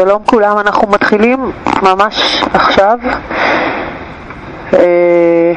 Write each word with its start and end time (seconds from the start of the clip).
שלום 0.00 0.22
כולם, 0.26 0.58
אנחנו 0.58 0.88
מתחילים 0.88 1.52
ממש 1.82 2.42
עכשיו. 2.54 2.98
אה, 4.74 5.52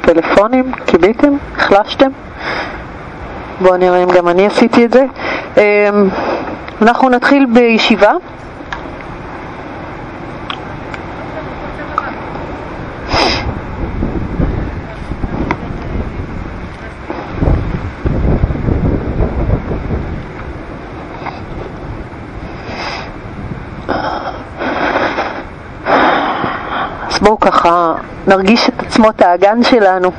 טלפונים, 0.00 0.72
קיביתם? 0.86 1.32
החלשתם? 1.56 2.10
בואו 3.60 3.76
נראה 3.76 4.02
אם 4.02 4.08
גם 4.08 4.28
אני 4.28 4.46
עשיתי 4.46 4.84
את 4.84 4.92
זה. 4.92 5.04
אה, 5.58 5.88
אנחנו 6.82 7.08
נתחיל 7.08 7.46
בישיבה. 7.46 8.12
אז 27.16 27.20
בואו 27.20 27.35
ככה 27.46 27.94
נרגיש 28.26 28.68
את 28.68 28.82
עצמות 28.82 29.22
האגן 29.22 29.62
שלנו. 29.62 30.12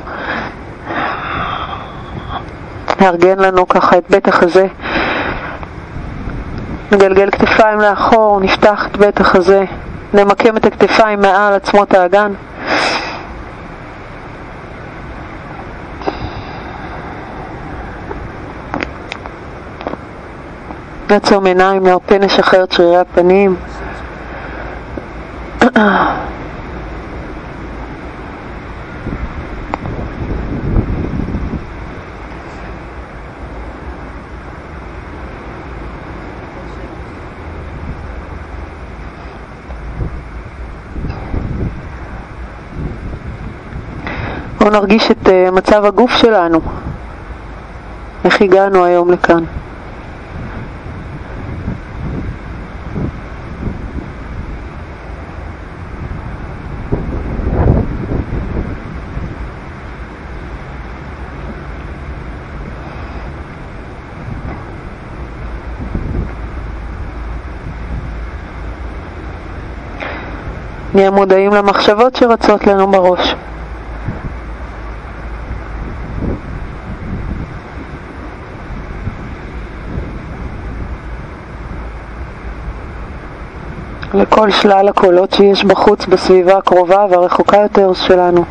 נארגן 3.00 3.38
לנו 3.38 3.68
ככה 3.68 3.98
את 3.98 4.04
בית 4.10 4.28
החזה. 4.28 4.66
נגלגל 6.92 7.30
כתפיים 7.30 7.80
לאחור, 7.80 8.40
נפתח 8.40 8.86
את 8.86 8.96
בית 8.96 9.20
החזה, 9.20 9.64
נמקם 10.14 10.56
את 10.56 10.66
הכתפיים 10.66 11.20
מעל 11.20 11.54
עצמות 11.54 11.94
האגן. 11.94 12.32
נעצום 21.10 21.46
עיניים, 21.46 21.86
נרפה 21.86 22.18
נשחרר 22.18 22.64
את 22.64 22.72
שרירי 22.72 22.98
הפנים. 22.98 23.56
נרגיש 44.78 45.10
את 45.10 45.26
uh, 45.26 45.50
מצב 45.50 45.84
הגוף 45.84 46.10
שלנו, 46.10 46.60
איך 48.24 48.42
הגענו 48.42 48.84
היום 48.84 49.10
לכאן. 49.10 49.44
נהיה 70.94 71.10
מודעים 71.10 71.52
למחשבות 71.52 72.16
שרצות 72.16 72.66
לנו 72.66 72.86
בראש. 72.86 73.34
לכל 84.18 84.50
שלל 84.50 84.88
הקולות 84.88 85.32
שיש 85.32 85.64
בחוץ, 85.64 86.06
בסביבה 86.06 86.58
הקרובה 86.58 87.06
והרחוקה 87.10 87.56
יותר 87.56 87.92
שלנו. 87.94 88.44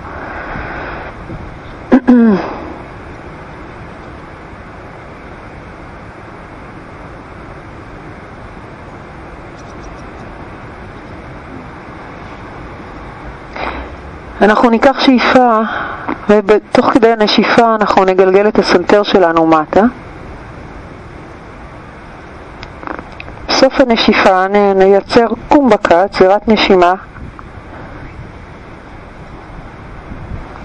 אנחנו 14.41 14.69
ניקח 14.69 14.99
שאיפה, 14.99 15.59
ותוך 16.29 16.85
כדי 16.85 17.11
הנשיפה 17.11 17.75
אנחנו 17.75 18.05
נגלגל 18.05 18.47
את 18.47 18.59
הסנטר 18.59 19.03
שלנו 19.03 19.47
מטה. 19.47 19.81
בסוף 23.67 23.81
הנשיפה 23.81 24.47
נייצר 24.75 25.27
קומבקה, 25.47 26.03
עצירת 26.03 26.47
נשימה, 26.47 26.93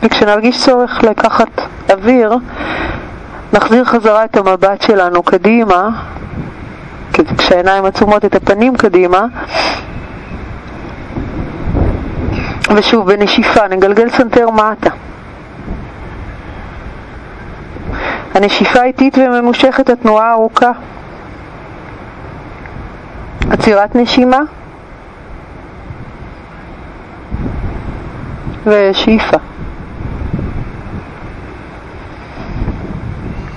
וכשנרגיש 0.03 0.65
צורך 0.65 1.05
לקחת 1.05 1.49
אוויר, 1.91 2.37
נחזיר 3.53 3.85
חזרה 3.85 4.25
את 4.25 4.37
המבט 4.37 4.83
שלנו 4.83 5.23
קדימה, 5.23 5.89
כשהעיניים 7.39 7.85
עצומות 7.85 8.25
את 8.25 8.35
הפנים 8.35 8.77
קדימה, 8.77 9.27
ושוב 12.77 13.13
בנשיפה 13.13 13.69
נגלגל 13.69 14.11
סנטר 14.11 14.51
מטה. 14.51 14.91
הנשיפה 18.35 18.83
איטית 18.83 19.19
וממושכת, 19.19 19.91
התנועה 19.91 20.33
ארוכה. 20.33 20.71
עצירת 23.51 23.97
נשימה 23.97 24.41
ושאיפה. 28.67 29.37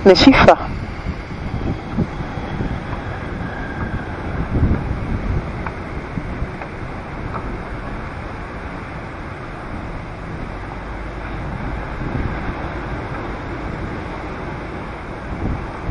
נשיפה. 0.05 0.53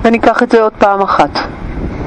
וניקח 0.03 0.43
את 0.43 0.50
זה 0.50 0.62
עוד 0.62 0.73
פעם 0.78 1.03
אחת. 1.03 1.31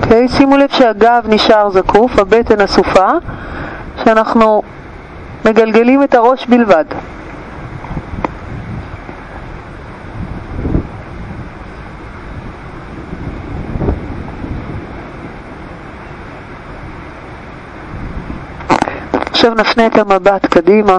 אוקיי? 0.07 0.27
שימו 0.27 0.57
לב 0.57 0.69
שהגב 0.69 1.25
נשאר 1.27 1.69
זקוף, 1.69 2.19
הבטן 2.19 2.61
אסופה, 2.61 3.07
שאנחנו 4.03 4.61
מגלגלים 5.45 6.03
את 6.03 6.15
הראש 6.15 6.45
בלבד. 6.45 6.85
עכשיו 19.11 19.53
נפנה 19.53 19.87
את 19.87 19.97
המבט 19.97 20.45
קדימה. 20.45 20.97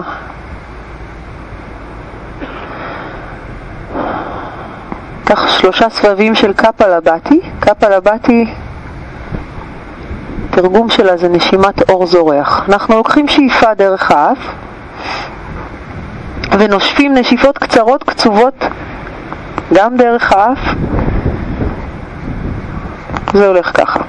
קח 5.25 5.47
שלושה 5.47 5.89
סבבים 5.89 6.35
של 6.35 6.53
קפלבטי. 6.53 7.41
קפלבטי 7.59 8.45
התרגום 10.59 10.89
שלה 10.89 11.17
זה 11.17 11.29
נשימת 11.29 11.89
אור 11.89 12.05
זורח. 12.05 12.65
אנחנו 12.69 12.95
לוקחים 12.95 13.27
שאיפה 13.27 13.73
דרך 13.73 14.11
האף 14.11 14.37
ונושפים 16.59 17.13
נשיפות 17.13 17.57
קצרות 17.57 18.03
קצובות 18.03 18.53
גם 19.73 19.97
דרך 19.97 20.33
האף. 20.33 20.59
זה 23.33 23.47
הולך 23.47 23.71
ככה. 23.77 23.99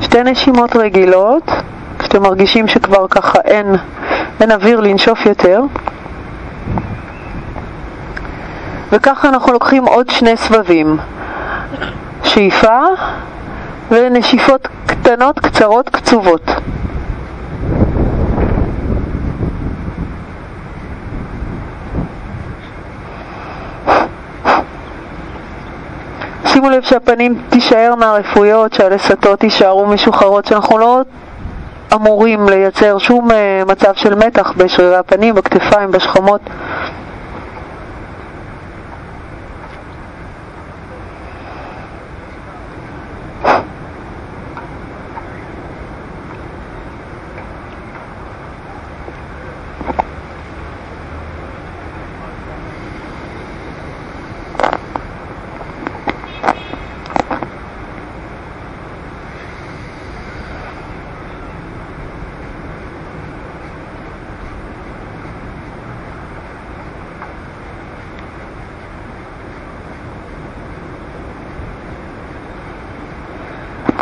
שתי 0.00 0.22
נשימות 0.24 0.76
רגילות 0.76 1.61
כשאתם 2.12 2.24
מרגישים 2.24 2.68
שכבר 2.68 3.08
ככה 3.08 3.38
אין, 3.44 3.74
אין 4.40 4.52
אוויר 4.52 4.80
לנשוף 4.80 5.26
יותר. 5.26 5.62
וככה 8.92 9.28
אנחנו 9.28 9.52
לוקחים 9.52 9.84
עוד 9.84 10.10
שני 10.10 10.36
סבבים. 10.36 10.98
שאיפה 12.24 12.78
ונשיפות 13.90 14.68
קטנות, 14.86 15.38
קצרות, 15.40 15.88
קצובות. 15.88 16.50
שימו 26.46 26.70
לב 26.70 26.82
שהפנים 26.82 27.42
תישארנה 27.48 28.12
רפויות, 28.12 28.72
שהלסתות 28.72 29.44
יישארו 29.44 29.86
משוחררות, 29.86 30.44
שאנחנו 30.44 30.78
לא 30.78 31.00
אמורים 31.94 32.48
לייצר 32.48 32.98
שום 32.98 33.30
אה, 33.30 33.62
מצב 33.66 33.94
של 33.94 34.14
מתח 34.14 34.52
בשרירי 34.56 34.96
הפנים, 34.96 35.34
בכתפיים, 35.34 35.90
בשכמות. 35.90 36.40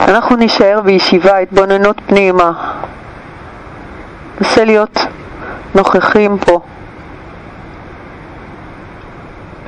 אנחנו 0.08 0.36
נישאר 0.36 0.80
בישיבה, 0.84 1.38
התבוננות 1.38 2.00
פנימה. 2.06 2.52
ננסה 4.40 4.64
להיות 4.64 4.98
נוכחים 5.74 6.38
פה 6.38 6.60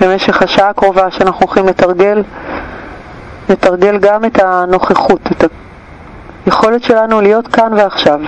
במשך 0.01 0.43
השעה 0.43 0.69
הקרובה 0.69 1.11
שאנחנו 1.11 1.47
הולכים 1.47 1.67
לתרגל, 1.67 2.23
לתרגל 3.49 3.99
גם 3.99 4.25
את 4.25 4.43
הנוכחות, 4.43 5.21
את 5.33 5.45
היכולת 6.47 6.83
שלנו 6.83 7.21
להיות 7.21 7.47
כאן 7.47 7.73
ועכשיו. 7.77 8.21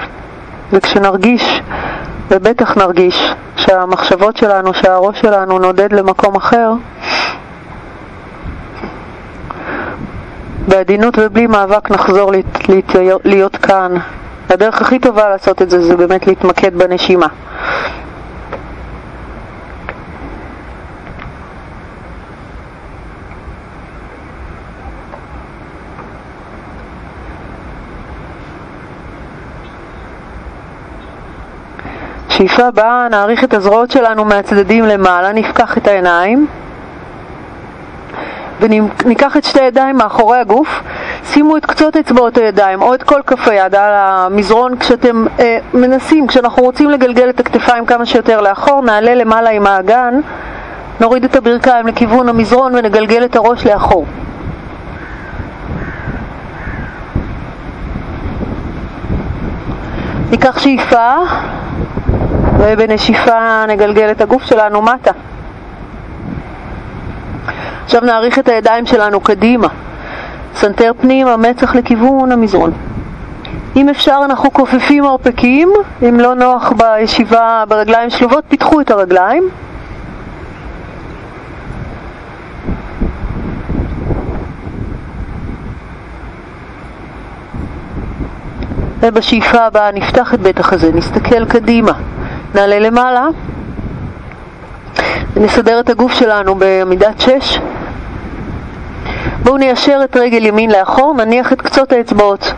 וכשנרגיש, 0.73 1.61
ובטח 2.31 2.77
נרגיש, 2.77 3.35
שהמחשבות 3.57 4.37
שלנו, 4.37 4.75
שהראש 4.75 5.21
שלנו 5.21 5.59
נודד 5.59 5.93
למקום 5.93 6.37
אחר, 6.37 6.73
בעדינות 10.69 11.15
ובלי 11.19 11.47
מאבק 11.47 11.91
נחזור 11.91 12.33
להיות, 13.25 13.57
כאן. 13.57 13.95
הדרך 14.51 14.81
הכי 14.81 14.99
טובה 14.99 15.29
לעשות 15.29 15.63
את 15.63 15.71
זה 15.71 15.83
זה 15.83 15.97
באמת 15.97 16.27
להתמקד 16.27 16.75
בנשימה. 16.79 17.27
שאיפה 32.29 32.67
הבאה, 32.67 33.09
נעריך 33.11 33.45
את 33.45 33.55
הזרועות 33.55 33.91
שלנו 33.91 34.25
מהצדדים 34.25 34.85
למעלה, 34.85 35.33
נפקח 35.33 35.79
את 35.79 35.87
העיניים 35.87 36.47
וניקח 38.61 39.37
את 39.37 39.45
שתי 39.45 39.61
הידיים 39.61 39.97
מאחורי 39.97 40.39
הגוף, 40.39 40.83
שימו 41.25 41.57
את 41.57 41.67
קצות 41.67 41.97
אצבעות 41.97 42.39
הידיים 42.39 42.83
או 42.83 42.95
את 42.95 43.03
כל 43.03 43.21
כף 43.27 43.49
היד 43.49 43.75
על 43.75 43.93
המזרון 43.95 44.79
כשאתם 44.79 45.27
אה, 45.41 45.59
מנסים, 45.75 46.27
כשאנחנו 46.27 46.63
רוצים 46.63 46.91
לגלגל 46.91 47.29
את 47.29 47.41
הכתפיים 47.41 47.87
כמה 47.87 48.07
שיותר 48.07 48.41
לאחור, 48.41 48.83
נעלה 48.83 49.15
למעלה 49.15 49.51
עם 49.51 49.67
האגן, 49.67 50.21
נוריד 51.01 51.25
את 51.25 51.37
הברכיים 51.37 51.87
לכיוון 51.87 52.29
המזרון 52.29 52.75
ונגלגל 52.75 53.25
את 53.25 53.37
הראש 53.37 53.67
לאחור. 53.67 54.07
ניקח 60.31 60.59
שאיפה 60.59 61.15
ובנשיפה 62.59 63.65
נגלגל 63.69 64.11
את 64.11 64.21
הגוף 64.21 64.43
שלנו 64.43 64.83
מטה. 64.83 65.11
עכשיו 67.85 68.01
נאריך 68.05 68.39
את 68.39 68.49
הידיים 68.49 68.87
שלנו 68.87 69.21
קדימה. 69.21 69.69
סנטר 70.55 70.93
פנימה, 71.01 71.37
מצח 71.37 71.75
לכיוון 71.75 72.33
המזרון. 72.33 72.73
אם 73.77 73.89
אפשר 73.89 74.21
אנחנו 74.25 74.53
כופפים 74.53 75.05
מרפקים, 75.05 75.73
אם 76.09 76.21
לא 76.21 76.35
נוח 76.35 76.73
בישיבה 76.73 77.65
ברגליים 77.69 78.11
שלובות, 78.11 78.45
פתחו 78.49 78.81
את 78.81 78.91
הרגליים. 78.91 79.49
ובשאיפה 89.01 89.59
הבאה 89.59 89.93
נפתח 89.93 90.35
את 90.35 90.41
בית 90.41 90.61
החזה, 90.61 90.93
נסתכל 90.95 91.45
קדימה, 91.45 91.93
נעלה 92.55 92.79
למעלה 92.79 93.27
ונסדר 95.35 95.81
את 95.81 95.91
הגוף 95.91 96.13
שלנו 96.13 96.55
בעמידת 96.55 97.21
שש. 97.21 97.59
בואו 99.43 99.57
ניישר 99.57 100.01
את 100.05 100.17
רגל 100.17 100.47
ימין 100.47 100.71
לאחור, 100.71 101.15
נניח 101.15 101.53
את 101.53 101.63
קצות 101.63 101.93
האצבעות. 101.93 102.53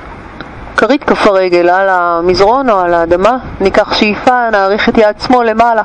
כרית 0.76 1.04
כף 1.04 1.26
הרגל 1.26 1.68
על 1.70 1.88
המזרון 1.88 2.70
או 2.70 2.80
על 2.80 2.94
האדמה, 2.94 3.36
ניקח 3.60 3.94
שאיפה, 3.94 4.50
נאריך 4.50 4.88
את 4.88 4.98
יד 4.98 5.20
שמאל 5.26 5.50
למעלה. 5.50 5.82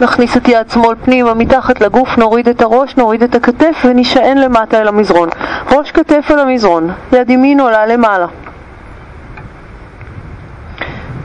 נכניס 0.00 0.36
את 0.36 0.48
יד 0.48 0.70
שמאל 0.70 0.94
פנימה 1.04 1.34
מתחת 1.34 1.80
לגוף, 1.80 2.18
נוריד 2.18 2.48
את 2.48 2.62
הראש, 2.62 2.96
נוריד 2.96 3.22
את 3.22 3.34
הכתף 3.34 3.82
ונשען 3.84 4.38
למטה 4.38 4.80
אל 4.80 4.88
המזרון. 4.88 5.28
ראש 5.72 5.90
כתף 5.90 6.26
אל 6.30 6.38
המזרון, 6.38 6.90
יד 7.12 7.30
ימין 7.30 7.60
עולה 7.60 7.86
למעלה. 7.86 8.26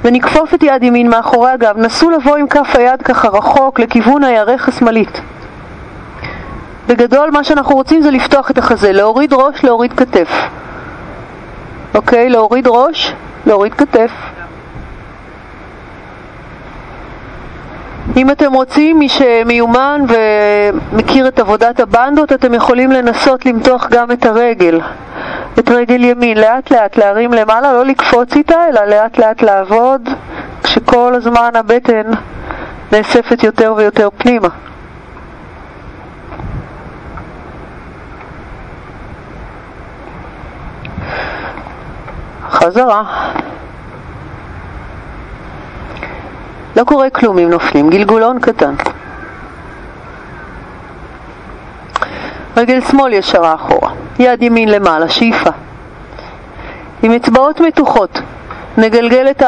ונכפוף 0.04 0.54
את 0.54 0.64
יד 0.64 0.84
ימין 0.84 1.10
מאחורי 1.10 1.52
הגב. 1.52 1.78
נסו 1.78 2.10
לבוא 2.10 2.36
עם 2.38 2.48
כף 2.48 2.76
היד 2.76 3.02
ככה 3.02 3.28
רחוק 3.28 3.80
לכיוון 3.80 4.24
הירך 4.24 4.68
השמאלית. 4.68 5.22
בגדול 6.88 7.30
מה 7.32 7.44
שאנחנו 7.44 7.76
רוצים 7.76 8.02
זה 8.02 8.12
לפתוח 8.12 8.52
את 8.52 8.58
החזה, 8.58 8.92
להוריד 8.92 9.34
ראש, 9.34 9.64
להוריד 9.64 9.94
כתף. 9.94 10.30
אוקיי? 11.96 12.30
להוריד 12.30 12.68
ראש, 12.68 13.14
להוריד 13.46 13.74
כתף. 13.74 14.12
אם 18.18 18.32
אתם 18.32 18.54
רוצים, 18.54 19.00
מי 19.00 19.10
שמיומן 19.10 20.02
ומכיר 20.08 21.28
את 21.28 21.40
עבודת 21.40 21.80
הבנדות, 21.80 22.34
אתם 22.34 22.54
יכולים 22.54 22.92
לנסות 22.92 23.46
למתוח 23.46 23.88
גם 23.90 24.12
את 24.12 24.26
הרגל, 24.26 24.80
את 25.60 25.70
רגל 25.70 26.04
ימין, 26.04 26.38
לאט 26.38 26.72
לאט 26.72 26.98
להרים 26.98 27.34
למעלה, 27.34 27.74
לא 27.74 27.86
לקפוץ 27.86 28.36
איתה, 28.36 28.68
אלא 28.70 28.86
לאט 28.86 29.18
לאט 29.18 29.42
לעבוד, 29.42 30.10
כשכל 30.64 31.16
הזמן 31.16 31.52
הבטן 31.56 32.12
נאספת 32.92 33.44
יותר 33.44 33.74
ויותר 33.78 34.10
פנימה. 34.18 34.48
חזרה. 42.50 43.04
לא 46.76 46.84
קורה 46.84 47.10
כלום 47.10 47.40
אם 47.40 47.50
נופלים, 47.50 47.90
גלגולון 47.90 48.40
קטן. 48.40 48.74
רגל 52.58 52.82
שמאל 52.82 53.14
ישרה 53.14 53.56
אחורה, 53.56 53.92
יד 54.20 54.44
ימין 54.44 54.70
למעלה, 54.70 55.10
שאיפה. 55.10 55.50
עם 57.04 57.12
אצבעות 57.12 57.62
מתוחות, 57.62 58.22
נגלגל 58.78 59.28
את 59.32 59.44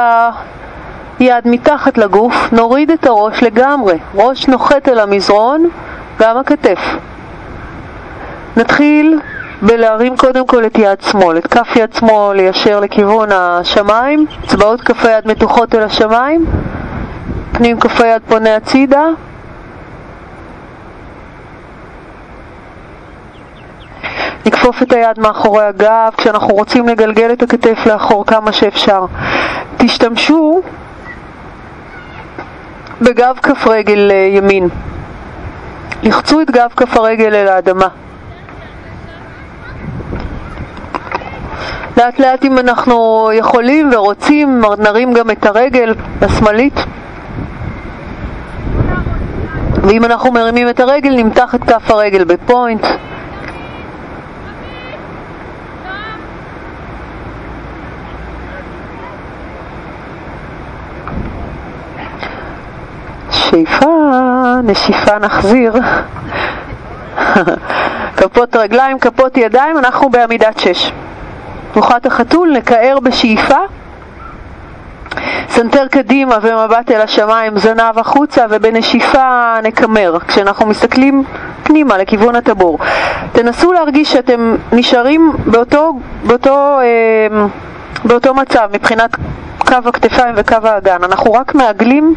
היד 1.19 1.45
מתחת 1.45 1.97
לגוף, 1.97 2.35
נוריד 2.51 2.91
את 2.91 3.05
הראש 3.05 3.43
לגמרי, 3.43 3.97
ראש 4.15 4.47
נוחת 4.47 4.89
אל 4.89 4.99
המזרון, 4.99 5.69
גם 6.19 6.37
הכתף. 6.37 6.79
נתחיל 8.57 9.19
בלהרים 9.61 10.17
קודם 10.17 10.47
כל 10.47 10.65
את 10.65 10.79
יד 10.79 11.01
שמאל, 11.01 11.37
את 11.37 11.47
כף 11.47 11.75
יד 11.75 11.93
שמאל 11.93 12.37
ליישר 12.37 12.79
לכיוון 12.79 13.29
השמיים, 13.31 14.25
אצבעות 14.45 14.81
כף 14.81 15.05
היד 15.05 15.27
מתוחות 15.27 15.75
אל 15.75 15.83
השמיים, 15.83 16.45
פנים 17.51 17.79
כף 17.79 18.01
היד 18.01 18.21
פונה 18.27 18.55
הצידה. 18.55 19.03
נכפוף 24.45 24.83
את 24.83 24.91
היד 24.93 25.19
מאחורי 25.19 25.63
הגב 25.63 26.11
כשאנחנו 26.17 26.53
רוצים 26.53 26.87
לגלגל 26.87 27.31
את 27.33 27.43
הכתף 27.43 27.85
לאחור 27.85 28.25
כמה 28.25 28.51
שאפשר. 28.51 29.05
תשתמשו 29.77 30.61
בגב 33.01 33.37
כף 33.43 33.67
רגל 33.67 34.11
אה, 34.11 34.15
ימין. 34.15 34.69
לחצו 36.03 36.41
את 36.41 36.51
גב 36.51 36.69
כף 36.77 36.97
הרגל 36.97 37.35
אל 37.35 37.47
האדמה. 37.47 37.87
לאט 41.97 42.19
לאט 42.19 42.45
אם 42.45 42.57
אנחנו 42.59 43.29
יכולים 43.33 43.89
ורוצים, 43.93 44.61
נרים 44.77 45.13
גם 45.13 45.31
את 45.31 45.45
הרגל 45.45 45.93
השמאלית. 46.21 46.79
ואם 49.83 50.05
אנחנו 50.05 50.31
מרימים 50.31 50.69
את 50.69 50.79
הרגל, 50.79 51.15
נמתח 51.15 51.55
את 51.55 51.63
כף 51.63 51.91
הרגל 51.91 52.23
בפוינט. 52.23 52.85
שאיפה, 63.53 63.85
נשיפה 64.63 65.19
נחזיר. 65.19 65.73
כפות 68.17 68.55
רגליים, 68.55 68.99
כפות 68.99 69.37
ידיים, 69.37 69.77
אנחנו 69.77 70.09
בעמידת 70.09 70.59
שש. 70.59 70.91
תנוחת 71.73 72.05
החתול, 72.05 72.51
נקער 72.57 72.99
בשאיפה, 72.99 73.57
סנטר 75.49 75.87
קדימה 75.87 76.37
ומבט 76.41 76.91
אל 76.91 77.01
השמיים, 77.01 77.57
זנב 77.57 77.99
החוצה 77.99 78.45
ובנשיפה 78.49 79.55
נקמר. 79.63 80.17
כשאנחנו 80.27 80.65
מסתכלים 80.65 81.23
פנימה 81.63 81.97
לכיוון 81.97 82.35
הטבור. 82.35 82.79
תנסו 83.31 83.73
להרגיש 83.73 84.13
שאתם 84.13 84.55
נשארים 84.71 85.31
באותו, 85.45 85.93
באותו, 86.27 86.79
אה, 86.79 87.45
באותו 88.05 88.33
מצב 88.33 88.69
מבחינת 88.73 89.15
קו 89.57 89.75
הכתפיים 89.85 90.35
וקו 90.37 90.55
האגן. 90.63 91.03
אנחנו 91.03 91.33
רק 91.33 91.55
מעגלים 91.55 92.15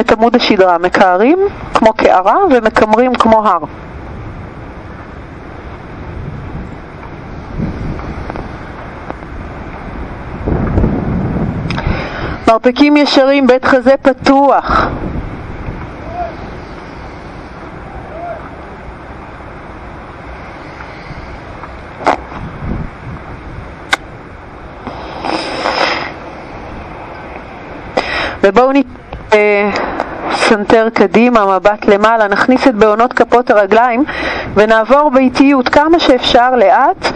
את 0.00 0.12
עמוד 0.12 0.36
השדרה, 0.36 0.78
מקערים 0.78 1.38
כמו 1.74 1.92
קערה 1.92 2.36
ומקמרים 2.50 3.14
כמו 3.14 3.46
הר. 3.46 3.58
מרפקים 12.48 12.96
ישרים, 12.96 13.46
בית 13.46 13.64
חזה 13.64 13.94
פתוח. 14.02 14.88
ובואו 28.42 28.72
נסנטר 30.48 30.88
קדימה, 30.94 31.58
מבט 31.58 31.84
למעלה, 31.84 32.28
נכניס 32.28 32.68
את 32.68 32.74
בעונות 32.74 33.12
כפות 33.12 33.50
הרגליים 33.50 34.04
ונעבור 34.54 35.10
באיטיות 35.10 35.68
כמה 35.68 36.00
שאפשר 36.00 36.56
לאט 36.56 37.06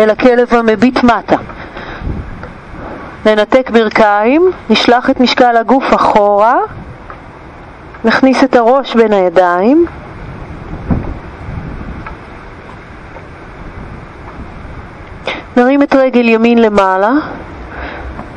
אל 0.00 0.10
הכלב 0.10 0.54
המביט 0.54 1.02
מטה. 1.04 1.36
ננתק 3.26 3.70
ברכיים, 3.70 4.50
נשלח 4.70 5.10
את 5.10 5.20
משקל 5.20 5.56
הגוף 5.56 5.94
אחורה, 5.94 6.56
נכניס 8.04 8.44
את 8.44 8.56
הראש 8.56 8.94
בין 8.94 9.12
הידיים, 9.12 9.86
נרים 15.56 15.82
את 15.82 15.94
רגל 15.94 16.28
ימין 16.28 16.58
למעלה, 16.62 17.10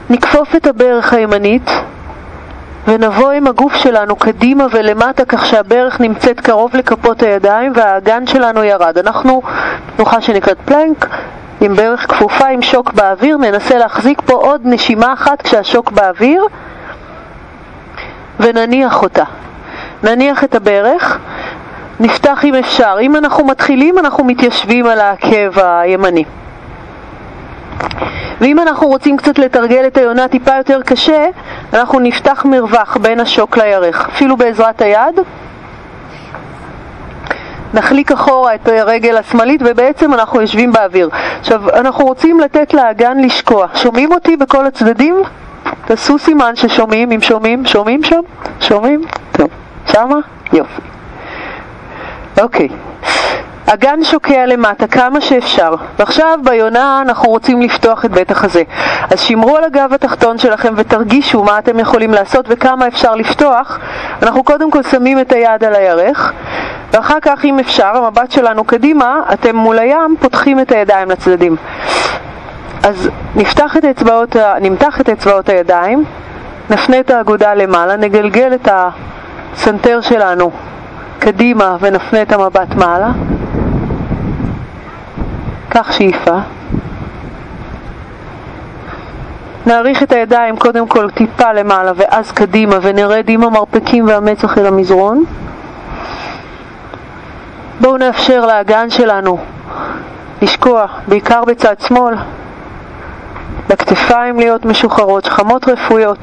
נכפוף 0.09 0.55
את 0.55 0.67
הברך 0.67 1.13
הימנית 1.13 1.71
ונבוא 2.91 3.31
עם 3.31 3.47
הגוף 3.47 3.75
שלנו 3.75 4.15
קדימה 4.15 4.65
ולמטה 4.71 5.25
כך 5.25 5.45
שהברך 5.45 6.01
נמצאת 6.01 6.39
קרוב 6.39 6.75
לכפות 6.75 7.23
הידיים 7.23 7.71
והאגן 7.75 8.27
שלנו 8.27 8.63
ירד. 8.63 8.97
אנחנו 8.97 9.41
תנוחה 9.95 10.21
שנקראת 10.21 10.57
פלנק, 10.65 11.07
עם 11.61 11.75
ברך 11.75 12.11
כפופה 12.11 12.47
עם 12.47 12.61
שוק 12.61 12.93
באוויר, 12.93 13.37
ננסה 13.37 13.77
להחזיק 13.77 14.21
פה 14.25 14.33
עוד 14.33 14.61
נשימה 14.65 15.13
אחת 15.13 15.41
כשהשוק 15.41 15.91
באוויר 15.91 16.43
ונניח 18.39 19.03
אותה. 19.03 19.23
נניח 20.03 20.43
את 20.43 20.55
הברך, 20.55 21.17
נפתח 21.99 22.45
אם 22.45 22.55
אפשר. 22.55 22.97
אם 23.01 23.15
אנחנו 23.15 23.45
מתחילים, 23.45 23.99
אנחנו 23.99 24.23
מתיישבים 24.23 24.85
על 24.85 24.99
העקב 24.99 25.59
הימני. 25.59 26.23
ואם 28.41 28.59
אנחנו 28.59 28.87
רוצים 28.87 29.17
קצת 29.17 29.39
לתרגל 29.39 29.87
את 29.87 29.97
היונה 29.97 30.27
טיפה 30.27 30.51
יותר 30.57 30.81
קשה, 30.85 31.25
אנחנו 31.73 31.99
נפתח 31.99 32.45
מרווח 32.45 32.97
בין 32.97 33.19
השוק 33.19 33.57
לירך, 33.57 34.09
אפילו 34.09 34.37
בעזרת 34.37 34.81
היד. 34.81 35.19
נחליק 37.73 38.11
אחורה 38.11 38.55
את 38.55 38.67
הרגל 38.67 39.17
השמאלית 39.17 39.61
ובעצם 39.65 40.13
אנחנו 40.13 40.41
יושבים 40.41 40.71
באוויר. 40.71 41.09
עכשיו, 41.39 41.69
אנחנו 41.69 42.05
רוצים 42.05 42.39
לתת 42.39 42.73
לאגן 42.73 43.17
לשקוע. 43.19 43.67
שומעים 43.75 44.11
אותי 44.11 44.37
בכל 44.37 44.65
הצדדים? 44.65 45.15
תעשו 45.85 46.19
סימן 46.19 46.55
ששומעים, 46.55 47.11
אם 47.11 47.21
שומעים, 47.21 47.65
שומעים 47.65 48.03
שם? 48.03 48.21
שומעים? 48.59 49.01
טוב. 49.31 49.47
שמה? 49.87 50.15
יופי. 50.53 50.81
אוקיי. 52.41 52.67
אגן 53.65 54.03
שוקע 54.03 54.45
למטה 54.45 54.87
כמה 54.87 55.21
שאפשר, 55.21 55.75
ועכשיו 55.99 56.39
ביונה 56.43 57.01
אנחנו 57.05 57.29
רוצים 57.29 57.61
לפתוח 57.61 58.05
את 58.05 58.11
בית 58.11 58.31
החזה. 58.31 58.63
אז 59.11 59.19
שמרו 59.19 59.57
על 59.57 59.63
הגב 59.63 59.93
התחתון 59.93 60.37
שלכם 60.37 60.73
ותרגישו 60.77 61.43
מה 61.43 61.59
אתם 61.59 61.79
יכולים 61.79 62.11
לעשות 62.11 62.45
וכמה 62.49 62.87
אפשר 62.87 63.15
לפתוח. 63.15 63.79
אנחנו 64.21 64.43
קודם 64.43 64.71
כל 64.71 64.83
שמים 64.83 65.19
את 65.19 65.31
היד 65.31 65.63
על 65.63 65.75
הירך, 65.75 66.31
ואחר 66.93 67.19
כך 67.21 67.45
אם 67.45 67.59
אפשר, 67.59 67.97
המבט 67.97 68.31
שלנו 68.31 68.63
קדימה, 68.63 69.21
אתם 69.33 69.55
מול 69.55 69.79
הים 69.79 70.15
פותחים 70.19 70.59
את 70.59 70.71
הידיים 70.71 71.11
לצדדים. 71.11 71.55
אז 72.83 73.09
נפתח 73.35 73.77
את 73.77 73.85
אצבעות, 73.85 74.35
נמתח 74.61 75.01
את 75.01 75.09
אצבעות 75.09 75.49
הידיים, 75.49 76.03
נפנה 76.69 76.99
את 76.99 77.09
האגודה 77.09 77.53
למעלה, 77.53 77.95
נגלגל 77.95 78.53
את 78.53 78.69
הסנטר 78.71 80.01
שלנו 80.01 80.51
קדימה 81.21 81.77
ונפנה 81.79 82.21
את 82.21 82.31
המבט 82.31 82.75
מעלה. 82.75 83.11
קח 85.69 85.91
שאיפה. 85.91 86.37
נעריך 89.65 90.03
את 90.03 90.11
הידיים 90.11 90.57
קודם 90.57 90.87
כל 90.87 91.09
טיפה 91.09 91.53
למעלה 91.53 91.91
ואז 91.95 92.31
קדימה 92.31 92.75
ונרד 92.81 93.29
עם 93.29 93.43
המרפקים 93.43 94.07
והמצח 94.07 94.57
אל 94.57 94.65
המזרון. 94.65 95.23
בואו 97.81 97.97
נאפשר 97.97 98.45
לאגן 98.45 98.89
שלנו 98.89 99.37
לשקוע, 100.41 100.85
בעיקר 101.07 101.45
בצד 101.45 101.75
שמאל, 101.79 102.15
לכתפיים 103.69 104.39
להיות 104.39 104.65
משוחררות, 104.65 105.25
שכמות 105.25 105.67
רפואיות. 105.67 106.17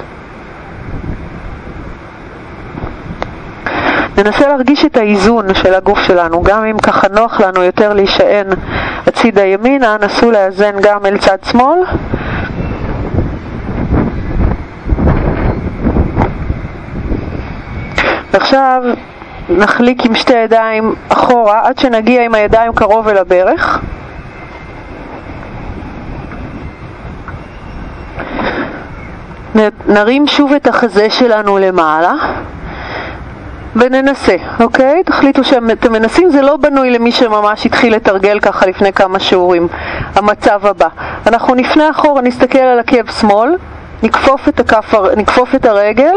ננסה 4.19 4.49
להרגיש 4.49 4.85
את 4.85 4.97
האיזון 4.97 5.55
של 5.55 5.75
הגוף 5.75 5.99
שלנו, 5.99 6.43
גם 6.43 6.65
אם 6.65 6.79
ככה 6.79 7.09
נוח 7.09 7.41
לנו 7.41 7.63
יותר 7.63 7.93
להישען 7.93 8.47
הצידה 9.07 9.45
ימינה, 9.45 9.97
נסו 10.01 10.31
לאזן 10.31 10.81
גם 10.83 11.07
אל 11.07 11.19
צד 11.19 11.39
שמאל. 11.45 11.79
ועכשיו 18.33 18.83
נחליק 19.49 20.07
עם 20.07 20.15
שתי 20.15 20.37
ידיים 20.37 20.95
אחורה 21.09 21.61
עד 21.65 21.79
שנגיע 21.79 22.25
עם 22.25 22.35
הידיים 22.35 22.73
קרוב 22.73 23.09
אל 23.09 23.19
הברך. 23.19 23.81
נרים 29.89 30.27
שוב 30.27 30.53
את 30.53 30.67
החזה 30.67 31.11
שלנו 31.11 31.59
למעלה. 31.59 32.13
וננסה, 33.77 34.37
אוקיי? 34.61 35.03
תחליטו 35.05 35.45
שאתם 35.45 35.93
מנסים, 35.93 36.31
זה 36.31 36.43
לא 36.43 36.57
בנוי 36.57 36.91
למי 36.91 37.13
שממש 37.13 37.67
התחיל 37.67 37.95
לתרגל 37.95 38.41
ככה 38.41 38.67
לפני 38.67 38.93
כמה 38.93 39.19
שיעורים, 39.19 39.69
המצב 40.15 40.67
הבא. 40.67 40.89
אנחנו 41.27 41.55
נפנה 41.55 41.91
אחורה, 41.91 42.23
נסתכל 42.23 42.59
על 42.59 42.79
עקב 42.79 43.11
שמאל, 43.21 43.57
נכפוף 44.03 44.49
את, 44.49 44.61
הכף, 44.61 44.95
נכפוף 45.17 45.55
את 45.55 45.67
הרגל 45.67 46.15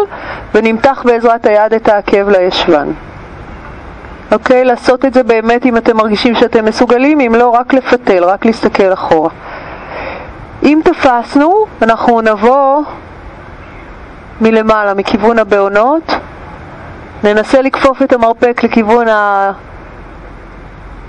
ונמתח 0.53 1.03
בעזרת 1.05 1.45
היד 1.45 1.73
את 1.73 1.89
העקב 1.89 2.29
לישבן. 2.29 2.87
אוקיי? 4.31 4.65
לעשות 4.65 5.05
את 5.05 5.13
זה 5.13 5.23
באמת 5.23 5.65
אם 5.65 5.77
אתם 5.77 5.97
מרגישים 5.97 6.35
שאתם 6.35 6.65
מסוגלים, 6.65 7.19
אם 7.19 7.35
לא, 7.35 7.49
רק 7.49 7.73
לפתל, 7.73 8.23
רק 8.23 8.45
להסתכל 8.45 8.93
אחורה. 8.93 9.29
אם 10.63 10.79
תפסנו, 10.83 11.65
אנחנו 11.81 12.21
נבוא 12.21 12.83
מלמעלה, 14.41 14.93
מכיוון 14.93 15.39
הבעונות, 15.39 16.13
ננסה 17.23 17.61
לכפוף 17.61 18.01
את 18.01 18.13
המרפק 18.13 18.61
לכיוון 18.63 19.05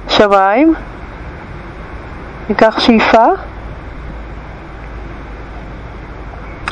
השמיים. 0.09 0.75
ניקח 2.49 2.81
שאיפה. 2.81 3.27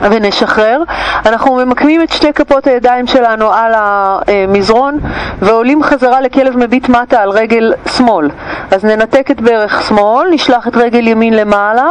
ונשחרר. 0.00 0.82
אנחנו 1.26 1.54
ממקמים 1.54 2.02
את 2.02 2.12
שתי 2.12 2.32
כפות 2.32 2.66
הידיים 2.66 3.06
שלנו 3.06 3.52
על 3.52 3.72
המזרון 3.76 4.98
ועולים 5.38 5.82
חזרה 5.82 6.20
לכלב 6.20 6.56
מביט 6.56 6.88
מטה 6.88 7.22
על 7.22 7.30
רגל 7.30 7.72
שמאל. 7.96 8.30
אז 8.70 8.84
ננתק 8.84 9.30
את 9.30 9.40
ברך 9.40 9.82
שמאל, 9.88 10.28
נשלח 10.30 10.68
את 10.68 10.76
רגל 10.76 11.06
ימין 11.06 11.34
למעלה, 11.34 11.88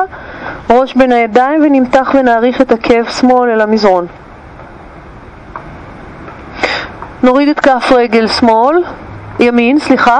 ראש 0.69 0.93
בין 0.95 1.11
הידיים 1.11 1.63
ונמתח 1.63 2.11
ונעריך 2.13 2.61
את 2.61 2.71
עקב 2.71 3.09
שמאל 3.09 3.49
אל 3.49 3.61
המזרון. 3.61 4.07
נוריד 7.23 7.49
את 7.49 7.59
כף 7.59 7.91
רגל 7.95 8.27
שמאל, 8.27 8.83
ימין, 9.39 9.79
סליחה, 9.79 10.19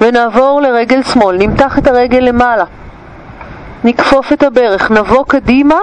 ונעבור 0.00 0.60
לרגל 0.60 1.02
שמאל. 1.02 1.36
נמתח 1.36 1.78
את 1.78 1.86
הרגל 1.86 2.18
למעלה. 2.18 2.64
נכפוף 3.84 4.32
את 4.32 4.42
הברך, 4.42 4.90
נבוא 4.90 5.24
קדימה 5.28 5.78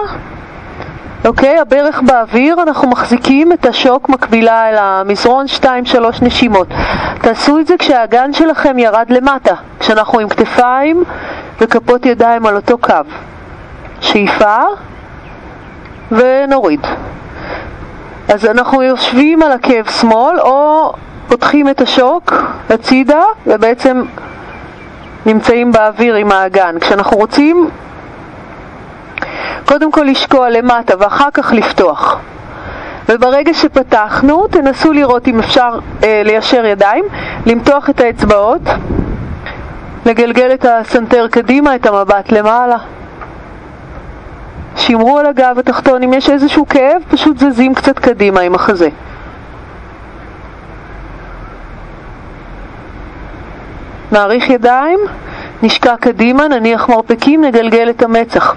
אוקיי, 1.24 1.58
הברך 1.58 2.02
באוויר, 2.02 2.62
אנחנו 2.62 2.88
מחזיקים 2.88 3.52
את 3.52 3.66
השוק 3.66 4.08
מקבילה 4.08 4.68
אל 4.70 4.76
המזרון 4.78 5.46
2-3 5.60 5.64
נשימות. 6.22 6.68
תעשו 7.20 7.58
את 7.58 7.66
זה 7.66 7.74
כשהאגן 7.78 8.32
שלכם 8.32 8.78
ירד 8.78 9.06
למטה, 9.08 9.54
כשאנחנו 9.80 10.18
עם 10.18 10.28
כתפיים 10.28 11.04
וכפות 11.60 12.06
ידיים 12.06 12.46
על 12.46 12.56
אותו 12.56 12.78
קו. 12.78 12.94
שאיפה 14.00 14.56
ונוריד. 16.12 16.80
אז 18.34 18.46
אנחנו 18.46 18.82
יושבים 18.82 19.42
על 19.42 19.52
עקב 19.52 19.90
שמאל 19.90 20.40
או 20.40 20.92
פותחים 21.28 21.68
את 21.68 21.80
השוק 21.80 22.32
הצידה 22.70 23.22
ובעצם 23.46 24.02
נמצאים 25.26 25.72
באוויר 25.72 26.14
עם 26.14 26.32
האגן. 26.32 26.76
כשאנחנו 26.80 27.16
רוצים 27.16 27.68
קודם 29.64 29.92
כל 29.92 30.02
לשקוע 30.02 30.50
למטה 30.50 30.94
ואחר 30.98 31.30
כך 31.34 31.52
לפתוח. 31.52 32.18
וברגע 33.08 33.54
שפתחנו, 33.54 34.46
תנסו 34.48 34.92
לראות 34.92 35.28
אם 35.28 35.38
אפשר 35.38 35.78
אה, 36.04 36.22
ליישר 36.24 36.64
ידיים, 36.64 37.04
למתוח 37.46 37.90
את 37.90 38.00
האצבעות, 38.00 38.62
לגלגל 40.06 40.50
את 40.54 40.66
הסנטר 40.68 41.28
קדימה, 41.28 41.74
את 41.74 41.86
המבט 41.86 42.32
למעלה. 42.32 42.76
שמרו 44.76 45.18
על 45.18 45.26
הגב 45.26 45.56
התחתון, 45.58 46.02
אם 46.02 46.12
יש 46.12 46.30
איזשהו 46.30 46.68
כאב, 46.68 47.02
פשוט 47.10 47.38
זזים 47.38 47.74
קצת 47.74 47.98
קדימה 47.98 48.40
עם 48.40 48.54
החזה. 48.54 48.88
נעריך 54.12 54.50
ידיים, 54.50 54.98
נשקע 55.62 55.96
קדימה, 55.96 56.48
נניח 56.48 56.88
מרפקים, 56.88 57.44
נגלגל 57.44 57.90
את 57.90 58.02
המצח. 58.02 58.54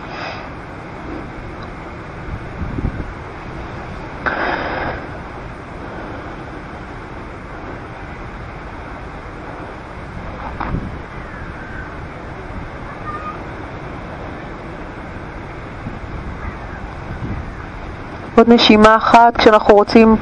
עוד 18.38 18.50
נשימה 18.50 18.96
אחת 18.96 19.38
כשאנחנו 19.38 19.74
רוצים 19.74 20.16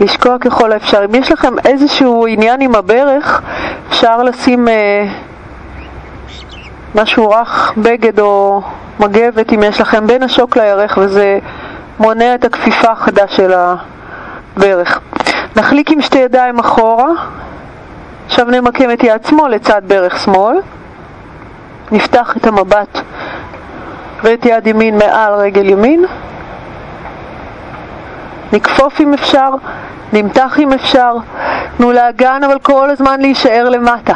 לשקוע 0.00 0.38
ככל 0.38 0.72
האפשר. 0.72 1.04
אם 1.04 1.14
יש 1.14 1.32
לכם 1.32 1.54
איזשהו 1.64 2.26
עניין 2.26 2.60
עם 2.60 2.74
הברך, 2.74 3.42
אפשר 3.88 4.22
לשים 4.22 4.68
אה, 4.68 5.06
משהו 6.94 7.30
רך, 7.30 7.72
בגד 7.76 8.20
או 8.20 8.62
מגבת 9.00 9.52
אם 9.52 9.62
יש 9.62 9.80
לכם 9.80 10.06
בין 10.06 10.22
השוק 10.22 10.56
לירך 10.56 10.98
וזה 11.00 11.38
מונע 12.00 12.34
את 12.34 12.44
הכפיפה 12.44 12.90
החדה 12.90 13.28
של 13.28 13.52
הברך. 14.56 15.00
נחליק 15.56 15.90
עם 15.90 16.02
שתי 16.02 16.18
ידיים 16.18 16.58
אחורה, 16.58 17.08
עכשיו 18.26 18.46
נמקם 18.46 18.90
את 18.90 19.04
יד 19.04 19.24
שמאל 19.24 19.50
לצד 19.50 19.82
ברך 19.86 20.18
שמאל, 20.18 20.56
נפתח 21.92 22.36
את 22.36 22.46
המבט 22.46 22.98
ואת 24.22 24.46
יד 24.46 24.66
ימין 24.66 24.98
מעל 24.98 25.34
רגל 25.34 25.68
ימין 25.68 26.04
נכפוף 28.52 29.00
אם 29.00 29.14
אפשר, 29.14 29.50
נמתח 30.12 30.58
אם 30.58 30.72
אפשר, 30.72 31.12
תנו 31.76 31.92
לאגן 31.92 32.40
אבל 32.46 32.58
כל 32.58 32.90
הזמן 32.90 33.20
להישאר 33.20 33.68
למטה. 33.68 34.14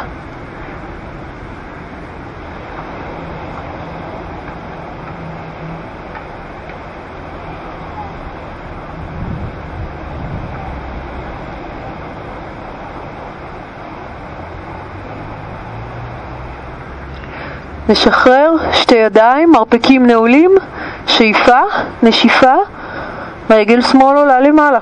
נשחרר, 17.89 18.51
שתי 18.71 18.95
ידיים, 18.95 19.51
מרפקים 19.51 20.05
נעולים, 20.05 20.51
שאיפה, 21.07 21.59
נשיפה, 22.03 22.53
רגל 23.49 23.81
שמאל 23.81 24.17
עולה 24.17 24.39
למעלה. 24.39 24.79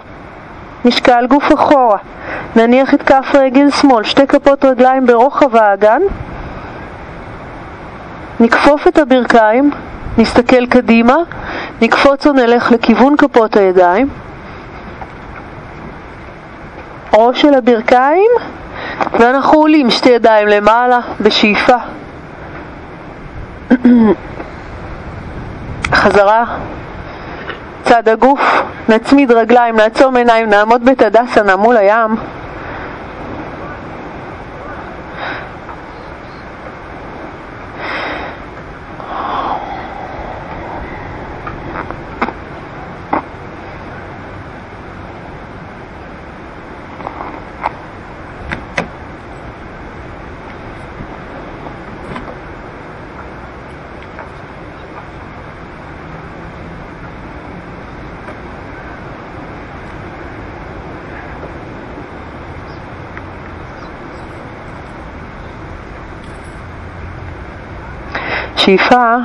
משקל 0.86 1.28
גוף 1.28 1.54
אחורה. 1.54 1.97
נניח 2.56 2.93
את 2.93 3.04
כף 3.04 3.26
רגל 3.34 3.71
שמאל, 3.71 4.04
שתי 4.04 4.28
כפות 4.28 4.65
רגליים 4.65 5.08
ברוחב 5.08 5.56
האגן. 5.56 6.02
נכפוף 8.39 8.88
את 8.88 8.97
הברכיים, 8.97 9.71
נסתכל 10.17 10.65
קדימה, 10.65 11.15
נקפוץ 11.82 12.28
או 12.28 12.34
נלך 12.34 12.71
לכיוון 12.71 13.17
כפות 13.17 13.58
הידיים. 13.58 14.10
ראש 17.13 17.41
של 17.41 17.54
הברכיים, 17.54 18.32
ואנחנו 19.19 19.58
עולים 19.58 19.89
שתי 19.89 20.10
ידיים 20.10 20.47
למעלה 20.47 21.00
בשאיפה. 21.21 21.78
חזרה 25.93 26.45
צד 27.86 28.10
הגוף, 28.10 28.41
נצמיד 28.89 29.32
רגליים, 29.32 29.76
נעצום 29.76 30.15
עיניים, 30.15 30.50
נעמוד 30.50 30.86
בתדסנה 30.86 31.56
מול 31.56 31.78
הים. 31.78 32.15
שאיפה, 68.77 69.15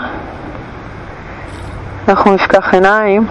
אנחנו 2.08 2.34
נפקח 2.34 2.74
עיניים 2.74 3.26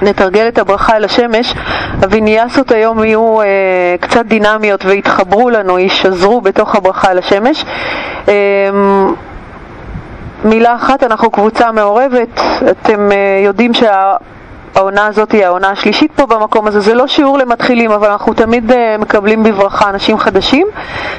ונתרגל 0.00 0.48
את 0.48 0.58
הברכה 0.58 0.96
אל 0.96 1.04
השמש. 1.04 1.54
הוויניאסות 2.02 2.70
היום 2.70 3.04
יהיו 3.04 3.40
אה, 3.40 3.46
קצת 4.00 4.26
דינמיות 4.26 4.84
ויתחברו 4.84 5.50
לנו, 5.50 5.78
יישזרו 5.78 6.40
בתוך 6.40 6.74
הברכה 6.74 7.10
אל 7.10 7.18
השמש. 7.18 7.64
אה, 8.28 8.34
מילה 10.44 10.74
אחת, 10.74 11.02
אנחנו 11.02 11.30
קבוצה 11.30 11.72
מעורבת, 11.72 12.40
אתם 12.70 13.12
אה, 13.12 13.42
יודעים 13.44 13.74
שה... 13.74 14.16
העונה 14.74 15.06
הזאת 15.06 15.32
היא 15.32 15.44
העונה 15.44 15.70
השלישית 15.70 16.12
פה 16.16 16.26
במקום 16.26 16.66
הזה. 16.66 16.80
זה 16.80 16.94
לא 16.94 17.06
שיעור 17.06 17.38
למתחילים, 17.38 17.90
אבל 17.90 18.10
אנחנו 18.10 18.34
תמיד 18.34 18.70
uh, 18.70 18.74
מקבלים 18.98 19.42
בברכה 19.42 19.90
אנשים 19.90 20.18
חדשים, 20.18 20.66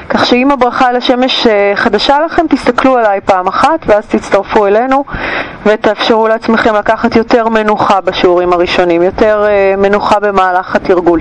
כך 0.08 0.26
שאם 0.26 0.50
הברכה 0.50 0.88
על 0.88 0.96
השמש 0.96 1.46
uh, 1.46 1.50
חדשה 1.74 2.18
לכם, 2.20 2.46
תסתכלו 2.48 2.96
עליי 2.96 3.20
פעם 3.20 3.46
אחת, 3.46 3.80
ואז 3.86 4.06
תצטרפו 4.06 4.66
אלינו 4.66 5.04
ותאפשרו 5.66 6.28
לעצמכם 6.28 6.74
לקחת 6.74 7.16
יותר 7.16 7.48
מנוחה 7.48 8.00
בשיעורים 8.00 8.52
הראשונים, 8.52 9.02
יותר 9.02 9.46
uh, 9.46 9.80
מנוחה 9.80 10.20
במהלך 10.20 10.76
התרגול. 10.76 11.20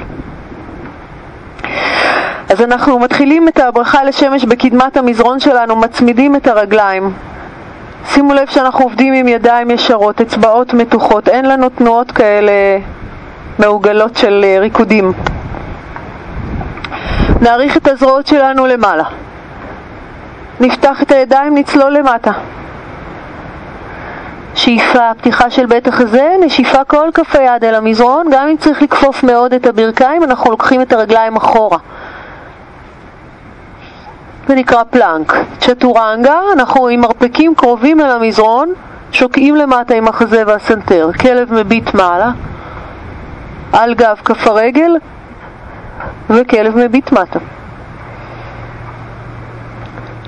אז 2.50 2.62
אנחנו 2.62 3.00
מתחילים 3.00 3.48
את 3.48 3.60
הברכה 3.60 4.04
לשמש 4.04 4.46
בקדמת 4.46 4.98
המזרון 4.98 5.40
שלנו, 5.40 5.76
מצמידים 5.76 6.36
את 6.36 6.48
הרגליים. 6.48 7.14
שימו 8.08 8.34
לב 8.34 8.48
שאנחנו 8.50 8.84
עובדים 8.84 9.14
עם 9.14 9.28
ידיים 9.28 9.72
ישרות, 9.72 10.22
אצבעות 10.22 10.74
מתוחות, 10.74 11.30
אין 11.30 11.46
לנו 11.46 11.70
תנועות 11.70 12.12
כאלה 12.12 12.52
מעוגלות 13.60 14.18
של 14.18 14.42
אה, 14.44 14.60
ריקודים. 14.60 15.14
נעריך 17.42 17.78
את 17.78 17.88
הזרועות 17.88 18.28
שלנו 18.28 18.66
למעלה. 18.66 19.04
נפתח 20.60 21.02
את 21.02 21.12
הידיים, 21.12 21.58
נצלול 21.58 21.94
למטה. 21.94 22.32
שאיפה, 24.56 25.14
פתיחה 25.18 25.50
של 25.50 25.66
בית 25.66 25.88
החזה, 25.88 26.30
נשיפה 26.42 26.84
כל 26.84 27.10
כף 27.14 27.36
היד 27.36 27.64
אל 27.64 27.76
המזרון, 27.76 28.28
גם 28.32 28.48
אם 28.48 28.58
צריך 28.58 28.82
לכפוף 28.82 29.24
מאוד 29.24 29.54
את 29.54 29.68
הברכיים, 29.68 30.24
אנחנו 30.24 30.52
לוקחים 30.52 30.82
את 30.82 30.94
הרגליים 30.94 31.36
אחורה. 31.36 31.78
זה 34.48 34.56
נקרא 34.56 34.84
פלנק. 34.84 35.34
צ'טורנגה, 35.60 36.40
אנחנו 36.54 36.88
עם 36.88 37.02
מרפקים 37.02 37.56
קרובים 37.56 38.02
אל 38.02 38.12
המזרון, 38.12 38.74
שוקעים 39.12 39.56
למטה 39.56 39.94
עם 39.94 40.08
החזה 40.08 40.44
והסנטר. 40.48 41.10
כלב 41.22 41.54
מביט 41.54 41.94
מעלה, 41.94 42.32
על 43.74 43.94
גב 43.94 44.20
כף 44.26 44.48
הרגל, 44.48 44.96
וכלב 46.30 46.78
מביט 46.78 47.12
מטה. 47.12 47.40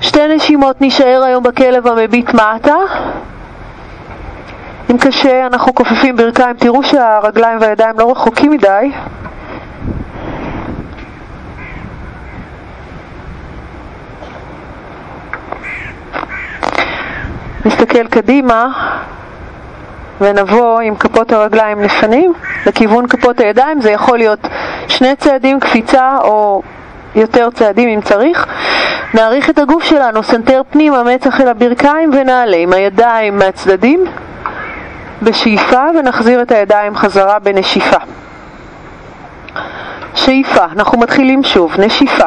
שתי 0.00 0.28
נשימות 0.36 0.76
נשאר 0.80 1.22
היום 1.26 1.42
בכלב 1.42 1.86
המביט 1.86 2.34
מטה. 2.34 2.74
אם 4.90 4.98
קשה, 4.98 5.46
אנחנו 5.46 5.74
כופפים 5.74 6.16
ברכיים. 6.16 6.56
תראו 6.56 6.82
שהרגליים 6.82 7.58
והידיים 7.60 7.98
לא 7.98 8.10
רחוקים 8.10 8.50
מדי. 8.50 8.92
נסתכל 17.64 18.06
קדימה 18.06 18.66
ונבוא 20.20 20.80
עם 20.80 20.96
כפות 20.96 21.32
הרגליים 21.32 21.80
לפנים 21.80 22.32
לכיוון 22.66 23.06
כפות 23.06 23.40
הידיים, 23.40 23.80
זה 23.80 23.90
יכול 23.90 24.18
להיות 24.18 24.46
שני 24.88 25.16
צעדים 25.16 25.60
קפיצה 25.60 26.16
או 26.24 26.62
יותר 27.14 27.50
צעדים 27.50 27.88
אם 27.88 28.00
צריך. 28.00 28.46
נאריך 29.14 29.50
את 29.50 29.58
הגוף 29.58 29.84
שלנו, 29.84 30.22
סנטר 30.22 30.62
פנימה, 30.70 31.02
מצח 31.02 31.40
אל 31.40 31.48
הברכיים 31.48 32.10
ונעלה 32.14 32.56
עם 32.56 32.72
הידיים 32.72 33.38
מהצדדים 33.38 34.04
בשאיפה 35.22 35.82
ונחזיר 35.98 36.42
את 36.42 36.52
הידיים 36.52 36.96
חזרה 36.96 37.38
בנשיפה. 37.38 37.96
שאיפה, 40.14 40.64
אנחנו 40.64 40.98
מתחילים 40.98 41.44
שוב, 41.44 41.80
נשיפה. 41.80 42.24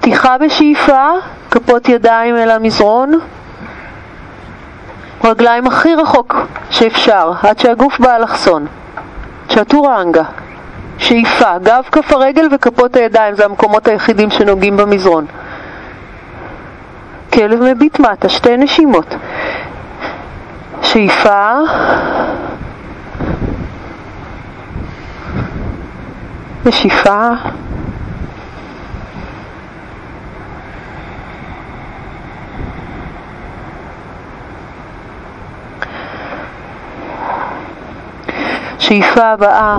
פתיחה 0.00 0.38
בשאיפה, 0.38 1.08
כפות 1.50 1.88
ידיים 1.88 2.36
אל 2.36 2.50
המזרון, 2.50 3.12
רגליים 5.24 5.66
הכי 5.66 5.94
רחוק 5.94 6.34
שאפשר, 6.70 7.32
עד 7.42 7.58
שהגוף 7.58 8.00
באלכסון. 8.00 8.66
צ'טורנגה, 9.48 10.22
שאיפה, 10.98 11.58
גב 11.58 11.84
כף 11.92 12.12
הרגל 12.12 12.48
וכפות 12.54 12.96
הידיים, 12.96 13.34
זה 13.34 13.44
המקומות 13.44 13.88
היחידים 13.88 14.30
שנוגעים 14.30 14.76
במזרון. 14.76 15.26
כלב 17.32 17.62
מביט 17.62 18.00
מטה, 18.00 18.28
שתי 18.28 18.56
נשימות. 18.56 19.14
שאיפה, 20.82 21.52
נשיפה, 26.66 27.30
שאיפה 38.88 39.24
הבאה. 39.24 39.76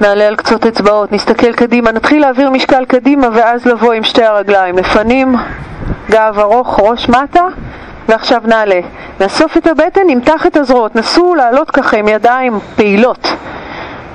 נעלה 0.00 0.24
על 0.28 0.36
קצות 0.36 0.66
אצבעות, 0.66 1.12
נסתכל 1.12 1.52
קדימה, 1.52 1.92
נתחיל 1.92 2.20
להעביר 2.20 2.50
משקל 2.50 2.84
קדימה 2.84 3.28
ואז 3.32 3.66
לבוא 3.66 3.92
עם 3.92 4.04
שתי 4.04 4.24
הרגליים 4.24 4.78
לפנים, 4.78 5.36
גב 6.10 6.38
ארוך, 6.38 6.80
ראש 6.82 7.08
מטה 7.08 7.44
ועכשיו 8.08 8.42
נעלה. 8.44 8.80
נאסוף 9.20 9.56
את 9.56 9.66
הבטן, 9.66 10.00
נמתח 10.06 10.46
את 10.46 10.56
הזרועות, 10.56 10.96
נסו 10.96 11.34
לעלות 11.34 11.70
ככה 11.70 11.96
עם 11.96 12.08
ידיים 12.08 12.58
פעילות, 12.76 13.28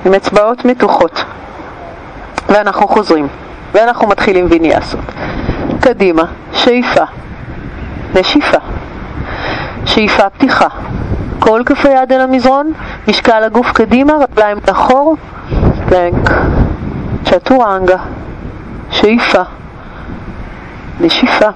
עם 0.06 0.14
אצבעות 0.14 0.66
מתוחות. 0.66 1.24
ואנחנו 2.50 2.88
חוזרים 2.88 3.28
ואנחנו 3.72 4.08
מתחילים 4.08 4.48
ויניאסות. 4.50 5.00
קדימה, 5.82 6.24
שאיפה, 6.54 7.04
נשיפה 8.16 8.58
שאיפה 9.86 10.30
פתיחה. 10.30 10.68
כל 11.40 11.62
כף 11.66 11.86
היד 11.86 12.12
אל 12.12 12.22
המזרון, 12.22 12.72
משקל 13.08 13.44
הגוף 13.44 13.72
קדימה, 13.72 14.14
רגליים 14.32 14.58
לאחור, 14.68 15.16
פלנק, 15.90 16.30
צ'טורנגה, 17.26 17.98
שאיפה, 18.92 19.42
נשיפה. 21.00 21.50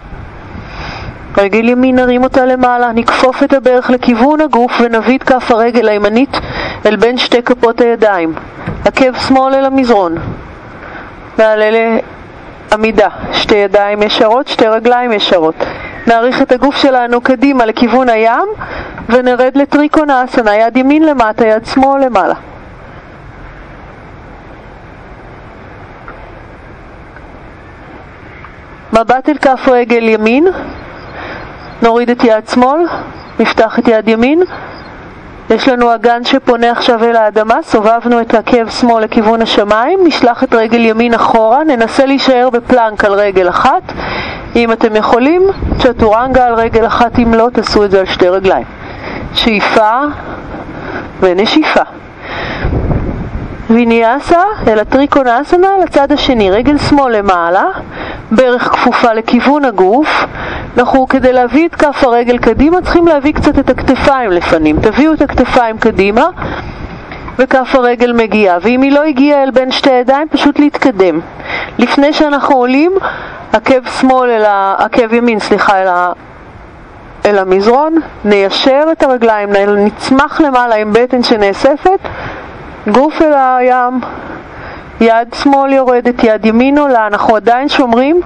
רגל 1.38 1.70
ימין 1.70 1.96
נרים 1.96 2.24
אותה 2.24 2.46
למעלה, 2.46 2.92
נכפוף 2.92 3.44
את 3.44 3.54
הברך 3.54 3.90
לכיוון 3.90 4.42
הגוף 4.42 4.82
ונביא 4.82 5.18
את 5.18 5.24
כף 5.24 5.52
הרגל 5.52 5.90
הימנית 5.90 6.38
אל 6.86 6.96
בין 6.96 7.18
שתי 7.18 7.44
כפות 7.44 7.82
הידיים. 7.82 8.34
עקב 8.86 9.18
שמאל 9.28 9.56
אל 9.56 9.66
המזרון. 9.66 10.16
נעלה 11.38 11.70
לעמידה, 12.72 13.08
שתי 13.34 13.56
ידיים 13.56 14.04
ישרות, 14.04 14.48
שתי 14.48 14.68
רגליים 14.68 15.12
ישרות. 15.12 15.56
נעריך 16.08 16.42
את 16.42 16.52
הגוף 16.52 16.76
שלנו 16.76 17.22
קדימה 17.22 17.66
לכיוון 17.66 18.10
הים 18.10 18.48
ונרד 19.10 19.52
לטריקונה 19.56 20.24
אסנה, 20.24 20.56
יד 20.56 20.78
ימין 20.78 21.06
למטה, 21.06 21.46
יד 21.46 21.66
שמאל 21.66 22.06
למעלה. 22.06 22.36
מבט 28.94 29.30
אל 29.30 29.38
כף 29.38 29.68
רגל 29.68 30.08
ימין, 30.08 30.48
נוריד 31.82 32.10
את 32.10 32.24
יד 32.24 32.48
שמאל, 32.48 32.80
נפתח 33.39 33.80
את 33.80 33.88
יד 33.88 34.08
ימין, 34.08 34.44
יש 35.50 35.68
לנו 35.68 35.96
אגן 35.96 36.24
שפונה 36.24 36.72
עכשיו 36.72 37.04
אל 37.04 37.16
האדמה, 37.16 37.56
סובבנו 37.64 38.22
את 38.22 38.34
עקב 38.34 38.70
שמאל 38.70 39.04
לכיוון 39.04 39.42
השמיים, 39.42 40.00
נשלח 40.04 40.44
את 40.44 40.54
רגל 40.54 40.80
ימין 40.80 41.14
אחורה, 41.14 41.64
ננסה 41.64 42.06
להישאר 42.06 42.50
בפלנק 42.50 43.06
על 43.06 43.14
רגל 43.14 43.50
אחת, 43.50 43.82
אם 44.56 44.72
אתם 44.72 44.96
יכולים, 44.96 45.42
צ'טורנגה 45.80 46.46
על 46.46 46.54
רגל 46.54 46.86
אחת, 46.86 47.20
אם 47.20 47.34
לא, 47.34 47.50
תעשו 47.54 47.86
את 47.86 47.92
זה 47.92 48.00
על 48.00 48.06
שתי 48.06 48.30
רגליים. 48.30 48.66
שאיפה 49.34 50.00
ונשיפה. 51.20 51.84
ויניאסה 53.74 54.44
אל 54.68 54.80
הטריקונאסנה 54.80 55.68
לצד 55.84 56.12
השני, 56.12 56.52
רגל 56.52 56.78
שמאל 56.78 57.18
למעלה, 57.18 57.64
ברך 58.32 58.64
כפופה 58.64 59.14
לכיוון 59.14 59.66
הגוף. 59.66 60.26
אנחנו 60.78 61.08
כדי 61.08 61.34
להביא 61.34 61.68
את 61.68 61.76
כף 61.76 62.04
הרגל 62.04 62.38
קדימה 62.38 62.82
צריכים 62.82 63.08
להביא 63.08 63.34
קצת 63.34 63.60
את 63.60 63.70
הכתפיים 63.70 64.32
לפנים. 64.32 64.80
תביאו 64.82 65.14
את 65.14 65.22
הכתפיים 65.22 65.78
קדימה 65.78 66.30
וכף 67.40 67.76
הרגל 67.76 68.14
מגיעה, 68.14 68.58
ואם 68.62 68.82
היא 68.82 68.92
לא 68.92 69.04
הגיעה 69.04 69.44
אל 69.44 69.52
בין 69.52 69.72
שתי 69.72 69.92
ידיים, 69.92 70.28
פשוט 70.30 70.60
להתקדם. 70.60 71.20
לפני 71.78 72.14
שאנחנו 72.14 72.56
עולים, 72.56 72.92
עקב 73.54 73.90
שמאל 74.00 74.30
אל 74.30 74.46
ה... 74.46 74.76
עקב 74.78 75.14
ימין, 75.14 75.40
סליחה, 75.40 75.82
אל, 75.82 75.88
ה... 75.88 76.12
אל 77.26 77.38
המזרון, 77.38 77.96
ניישר 78.26 78.84
את 78.92 79.04
הרגליים, 79.04 79.50
נצמח 79.78 80.42
למעלה 80.42 80.76
עם 80.76 80.94
בטן 80.94 81.24
שנאספת, 81.24 82.00
גוף 82.91 83.22
אל 83.22 83.34
הים, 83.34 84.00
יד 85.02 85.34
שמאל 85.34 85.74
יורדת, 85.74 86.24
יד 86.24 86.46
ימין 86.46 86.78
עולה, 86.78 87.08
אנחנו 87.08 87.36
עדיין 87.36 87.69
שומרים, 87.69 88.22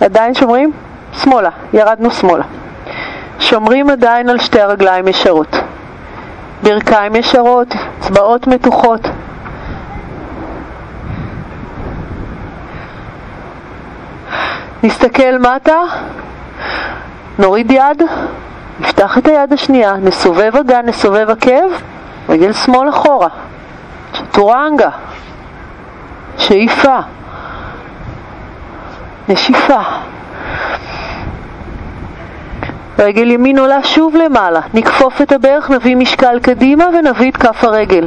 עדיין 0.00 0.34
שומרים, 0.34 0.72
שמאלה, 1.12 1.50
ירדנו 1.72 2.10
שמאלה. 2.10 2.44
שומרים 3.40 3.90
עדיין 3.90 4.28
על 4.28 4.38
שתי 4.38 4.60
הרגליים 4.60 5.08
ישרות. 5.08 5.56
ברכיים 6.62 7.16
ישרות, 7.16 7.74
אצבעות 7.98 8.46
מתוחות. 8.46 9.00
נסתכל 14.82 15.38
מטה, 15.38 15.78
נוריד 17.38 17.70
יד, 17.70 18.02
נפתח 18.80 19.18
את 19.18 19.26
היד 19.26 19.52
השנייה, 19.52 19.92
נסובב 19.96 20.56
אגן, 20.56 20.86
נסובב 20.86 21.30
עקב, 21.30 21.70
רגל 22.28 22.52
שמאל 22.52 22.88
אחורה, 22.88 23.28
צ'טורנגה, 24.12 24.90
שאיפה, 26.38 26.98
נשיפה. 29.28 29.80
רגל 32.98 33.30
ימין 33.30 33.58
עולה 33.58 33.82
שוב 33.82 34.16
למעלה, 34.16 34.60
נכפוף 34.74 35.22
את 35.22 35.32
הברך, 35.32 35.70
נביא 35.70 35.96
משקל 35.96 36.38
קדימה 36.42 36.84
ונביא 36.98 37.30
את 37.30 37.36
כף 37.36 37.64
הרגל. 37.64 38.06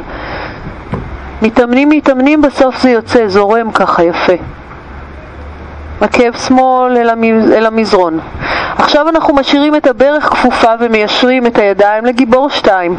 מתאמנים 1.42 1.88
מתאמנים, 1.88 2.42
בסוף 2.42 2.82
זה 2.82 2.90
יוצא, 2.90 3.28
זורם 3.28 3.72
ככה 3.72 4.02
יפה. 4.02 4.32
עקב 6.00 6.36
שמאל 6.36 6.96
אל, 6.96 7.10
המז... 7.10 7.50
אל 7.50 7.66
המזרון. 7.66 8.18
עכשיו 8.78 9.08
אנחנו 9.08 9.34
משאירים 9.34 9.74
את 9.74 9.86
הברך 9.86 10.24
כפופה 10.24 10.72
ומיישרים 10.80 11.46
את 11.46 11.58
הידיים 11.58 12.04
לגיבור 12.04 12.50
שתיים. 12.50 12.96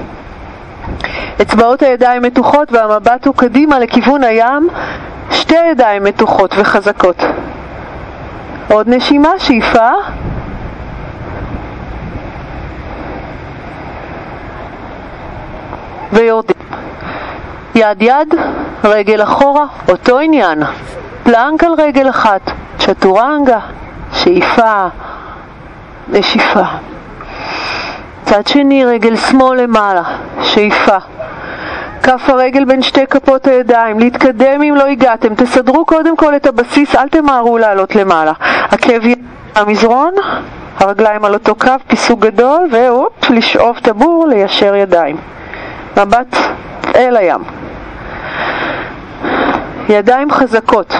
אצבעות 1.41 1.81
הידיים 1.81 2.21
מתוחות 2.21 2.71
והמבט 2.71 3.25
הוא 3.25 3.35
קדימה 3.35 3.79
לכיוון 3.79 4.23
הים, 4.23 4.69
שתי 5.31 5.55
ידיים 5.71 6.03
מתוחות 6.03 6.55
וחזקות. 6.57 7.23
עוד 8.71 8.89
נשימה, 8.89 9.29
שאיפה. 9.37 9.89
ויורדים. 16.13 16.55
יד 17.75 18.01
יד, 18.01 18.35
רגל 18.83 19.23
אחורה, 19.23 19.65
אותו 19.89 20.19
עניין. 20.19 20.63
פלנק 21.23 21.63
על 21.63 21.73
רגל 21.77 22.09
אחת, 22.09 22.41
צ'טורנגה, 22.79 23.59
שאיפה, 24.13 24.87
נשיפה. 26.07 26.63
צד 28.29 28.47
שני, 28.47 28.85
רגל 28.85 29.15
שמאל 29.15 29.61
למעלה, 29.61 30.03
שאיפה. 30.41 30.97
כף 32.03 32.21
הרגל 32.27 32.65
בין 32.65 32.81
שתי 32.81 33.07
כפות 33.07 33.47
הידיים, 33.47 33.99
להתקדם 33.99 34.61
אם 34.61 34.75
לא 34.75 34.85
הגעתם, 34.85 35.35
תסדרו 35.35 35.85
קודם 35.85 36.17
כל 36.17 36.35
את 36.35 36.45
הבסיס, 36.45 36.95
אל 36.95 37.09
תמהרו 37.09 37.57
לעלות 37.57 37.95
למעלה. 37.95 38.31
עקב 38.71 38.99
המזרון, 39.55 40.13
הרגליים 40.77 41.25
על 41.25 41.33
אותו 41.33 41.55
קו, 41.55 41.71
פיסוק 41.87 42.19
גדול, 42.19 42.67
והופ, 42.71 43.29
לשאוב 43.29 43.77
את 43.81 43.87
הבור, 43.87 44.27
ליישר 44.27 44.75
ידיים. 44.75 45.17
מבט 45.97 46.35
אל 46.95 47.17
הים. 47.17 47.41
ידיים 49.89 50.31
חזקות. 50.31 50.95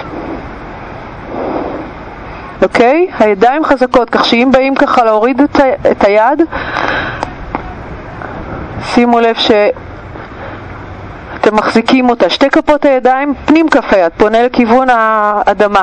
אוקיי? 2.62 3.06
הידיים 3.18 3.64
חזקות, 3.64 4.10
כך 4.10 4.24
שאם 4.24 4.48
באים 4.52 4.74
ככה 4.74 5.04
להוריד 5.04 5.40
את, 5.40 5.60
ה- 5.60 5.90
את 5.90 6.04
היד, 6.04 6.42
שימו 8.84 9.20
לב 9.20 9.34
שאתם 9.34 9.66
מחזיקים 11.56 12.10
אותה. 12.10 12.30
שתי 12.30 12.50
כפות 12.50 12.84
הידיים, 12.84 13.34
פנים 13.44 13.68
כף 13.68 13.92
היד, 13.92 14.12
פונה 14.16 14.42
לכיוון 14.42 14.88
האדמה. 14.90 15.82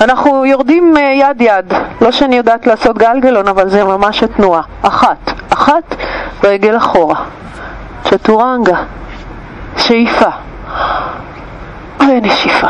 אנחנו 0.00 0.46
יורדים 0.46 0.96
אה, 0.96 1.02
יד 1.02 1.40
יד, 1.40 1.72
לא 2.00 2.12
שאני 2.12 2.36
יודעת 2.36 2.66
לעשות 2.66 2.98
גלגלון, 2.98 3.48
אבל 3.48 3.68
זה 3.68 3.84
ממש 3.84 4.22
התנועה. 4.22 4.62
אחת, 4.82 5.16
אחת, 5.52 5.94
רגל 6.44 6.76
אחורה. 6.76 7.16
צ'טורנגה, 8.04 8.76
שאיפה 9.76 10.28
ונשיפה. 12.00 12.68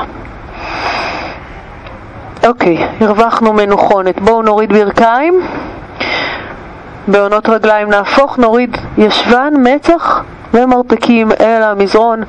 אוקיי, 2.46 2.88
הרווחנו 3.00 3.52
מנוחונת. 3.52 4.20
בואו 4.20 4.42
נוריד 4.42 4.72
ברכיים. 4.72 5.40
בעונות 7.08 7.48
רגליים 7.48 7.90
נהפוך, 7.90 8.38
נוריד 8.38 8.76
ישבן, 8.98 9.52
מצח 9.58 10.22
ומרפקים 10.54 11.32
אל 11.40 11.62
המזרון. 11.62 12.22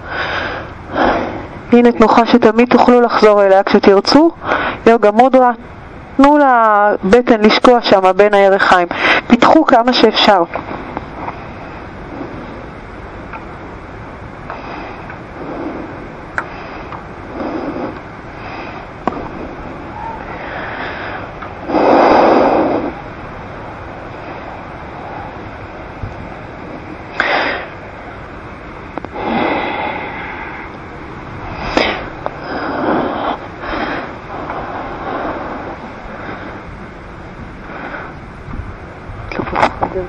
הנה 1.71 1.91
תנוחה 1.91 2.25
שתמיד 2.25 2.69
תוכלו 2.69 3.01
לחזור 3.01 3.43
אליה 3.43 3.63
כשתרצו. 3.63 4.31
יוגה 4.87 5.11
מודרה, 5.11 5.51
תנו 6.17 6.37
לבטן 6.37 7.41
לשקוע 7.41 7.81
שם 7.81 8.11
בין 8.15 8.33
הירכיים. 8.33 8.87
פיתחו 9.27 9.65
כמה 9.65 9.93
שאפשר. 9.93 10.43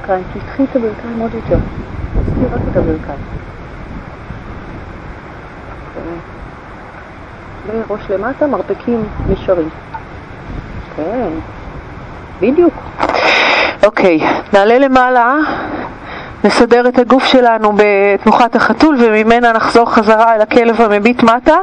הברכיים, 0.05 0.25
תדחי 0.33 0.65
את 0.65 0.77
הברכיים 0.77 1.21
עוד 1.21 1.35
יותר. 1.35 1.59
תדחי 2.13 2.55
רק 2.55 2.61
את 2.73 2.77
הברכיים. 2.77 3.19
וראש 7.67 8.11
למטה, 8.11 8.47
מרפקים 8.47 9.05
נשארים. 9.29 9.69
כן, 10.97 11.29
בדיוק. 12.41 12.75
אוקיי, 13.85 14.21
נעלה 14.53 14.79
למעלה, 14.79 15.37
נסדר 16.45 16.89
את 16.89 16.99
הגוף 16.99 17.25
שלנו 17.25 17.73
בתנוחת 17.77 18.57
החתול 18.57 18.97
וממנה 19.01 19.53
נחזור 19.53 19.95
חזרה 19.95 20.35
אל 20.35 20.41
הכלב 20.41 20.81
המביט 20.81 21.23
מטה. 21.23 21.57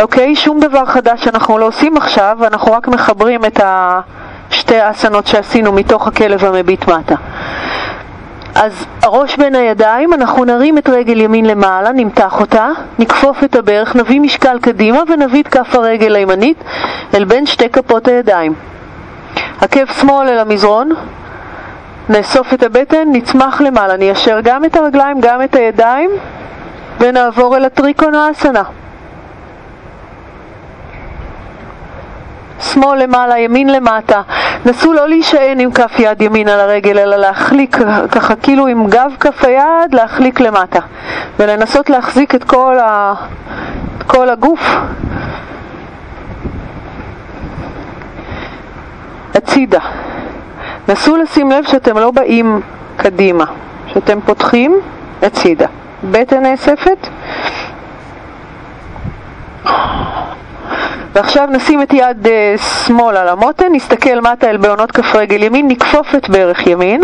אוקיי, 0.00 0.36
שום 0.36 0.60
דבר 0.60 0.86
חדש 0.86 1.24
שאנחנו 1.24 1.58
לא 1.58 1.66
עושים 1.66 1.96
עכשיו, 1.96 2.38
אנחנו 2.46 2.72
רק 2.72 2.88
מחברים 2.88 3.44
את 3.44 3.60
ה... 3.60 4.00
שתי 4.68 4.90
אסנות 4.90 5.26
שעשינו 5.26 5.72
מתוך 5.72 6.06
הכלב 6.06 6.44
המביט 6.44 6.88
מטה. 6.88 7.14
אז 8.54 8.86
הראש 9.02 9.36
בין 9.36 9.54
הידיים, 9.54 10.12
אנחנו 10.14 10.44
נרים 10.44 10.78
את 10.78 10.88
רגל 10.88 11.20
ימין 11.20 11.46
למעלה, 11.46 11.92
נמתח 11.92 12.40
אותה, 12.40 12.68
נכפוף 12.98 13.44
את 13.44 13.56
הברך, 13.56 13.96
נביא 13.96 14.20
משקל 14.20 14.58
קדימה 14.60 15.02
ונביא 15.08 15.42
את 15.42 15.48
כף 15.48 15.74
הרגל 15.74 16.16
הימנית 16.16 16.56
אל 17.14 17.24
בין 17.24 17.46
שתי 17.46 17.68
כפות 17.68 18.08
הידיים. 18.08 18.54
עקב 19.60 19.86
שמאל 20.00 20.28
אל 20.28 20.38
המזרון, 20.38 20.90
נאסוף 22.08 22.54
את 22.54 22.62
הבטן, 22.62 23.08
נצמח 23.12 23.60
למעלה, 23.60 23.96
ניישר 23.96 24.40
גם 24.44 24.64
את 24.64 24.76
הרגליים, 24.76 25.20
גם 25.20 25.42
את 25.42 25.54
הידיים 25.54 26.10
ונעבור 27.00 27.56
אל 27.56 27.64
הטריקונה 27.64 28.30
אסנה. 28.30 28.62
שמאל 32.60 33.02
למעלה, 33.02 33.38
ימין 33.38 33.72
למטה. 33.72 34.22
נסו 34.66 34.92
לא 34.92 35.08
להישען 35.08 35.60
עם 35.60 35.72
כף 35.72 35.92
יד 35.98 36.22
ימין 36.22 36.48
על 36.48 36.60
הרגל, 36.60 36.98
אלא 36.98 37.16
להחליק 37.16 37.76
ככה 38.10 38.36
כאילו 38.36 38.66
עם 38.66 38.86
גב 38.90 39.12
כף 39.20 39.44
היד, 39.44 39.94
להחליק 39.94 40.40
למטה. 40.40 40.80
ולנסות 41.38 41.90
להחזיק 41.90 42.34
את 42.34 42.44
כל, 42.44 42.78
ה... 42.78 43.14
את 43.98 44.02
כל 44.02 44.28
הגוף 44.28 44.76
הצידה. 49.34 49.80
נסו 50.88 51.16
לשים 51.16 51.50
לב 51.50 51.64
שאתם 51.64 51.98
לא 51.98 52.10
באים 52.10 52.60
קדימה, 52.96 53.44
שאתם 53.86 54.20
פותחים 54.20 54.80
הצידה. 55.22 55.66
בטן 56.10 56.42
נאספת. 56.42 57.08
ועכשיו 61.18 61.48
נשים 61.50 61.82
את 61.82 61.92
יד 61.92 62.26
uh, 62.26 62.60
שמאל 62.86 63.16
על 63.16 63.28
המותן, 63.28 63.64
נסתכל 63.72 64.20
מטה 64.20 64.50
אל 64.50 64.56
בעונות 64.56 64.92
כף 64.92 65.14
רגל 65.14 65.42
ימין, 65.42 65.68
נכפוף 65.68 66.14
את 66.14 66.28
ברך 66.28 66.66
ימין 66.66 67.02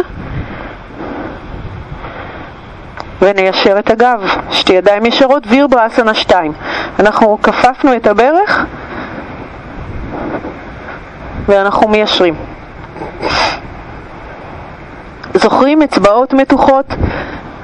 וניישר 3.22 3.78
את 3.78 3.90
הגב, 3.90 4.20
שתי 4.50 4.72
ידיים 4.72 5.06
ישרות, 5.06 5.42
וירברסנה 5.46 6.14
2. 6.14 6.52
אנחנו 6.98 7.38
כפפנו 7.42 7.96
את 7.96 8.06
הברך 8.06 8.64
ואנחנו 11.46 11.88
מיישרים. 11.88 12.34
זוכרים 15.34 15.82
אצבעות 15.82 16.32
מתוחות, 16.32 16.86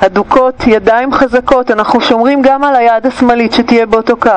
הדוקות, 0.01 0.55
ידיים 0.67 1.13
חזקות, 1.13 1.71
אנחנו 1.71 2.01
שומרים 2.01 2.43
גם 2.43 2.65
על 2.65 2.77
היד 2.77 3.07
השמאלית 3.07 3.53
שתהיה 3.53 3.87
באותו 3.87 4.17
קו. 4.17 4.31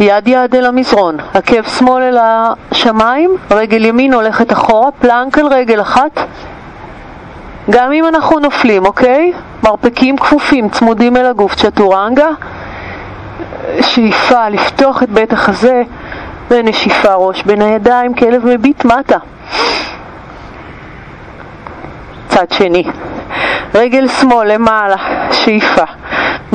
יד 0.00 0.28
יד 0.28 0.54
אל 0.54 0.66
המזרון, 0.66 1.16
עקב 1.34 1.62
שמאל 1.62 2.02
אל 2.02 2.18
השמיים, 2.20 3.30
רגל 3.50 3.84
ימין 3.84 4.14
הולכת 4.14 4.52
אחורה, 4.52 4.90
פלנק 4.90 5.38
על 5.38 5.46
רגל 5.46 5.80
אחת. 5.80 6.20
גם 7.70 7.92
אם 7.92 8.06
אנחנו 8.06 8.38
נופלים, 8.38 8.86
אוקיי? 8.86 9.32
מרפקים 9.62 10.18
כפופים, 10.18 10.68
צמודים 10.68 11.16
אל 11.16 11.26
הגוף, 11.26 11.54
צ'טורנגה. 11.54 12.28
שאיפה 13.80 14.48
לפתוח 14.48 15.02
את 15.02 15.10
בית 15.10 15.32
החזה 15.32 15.82
ונשיפה 16.50 17.14
ראש 17.14 17.42
בין 17.42 17.62
הידיים, 17.62 18.14
כלב 18.14 18.46
מביט 18.46 18.84
מטה. 18.84 19.18
צד 22.28 22.50
שני. 22.50 22.84
רגל 23.74 24.08
שמאל 24.08 24.52
למעלה, 24.52 24.96
שאיפה. 25.32 25.84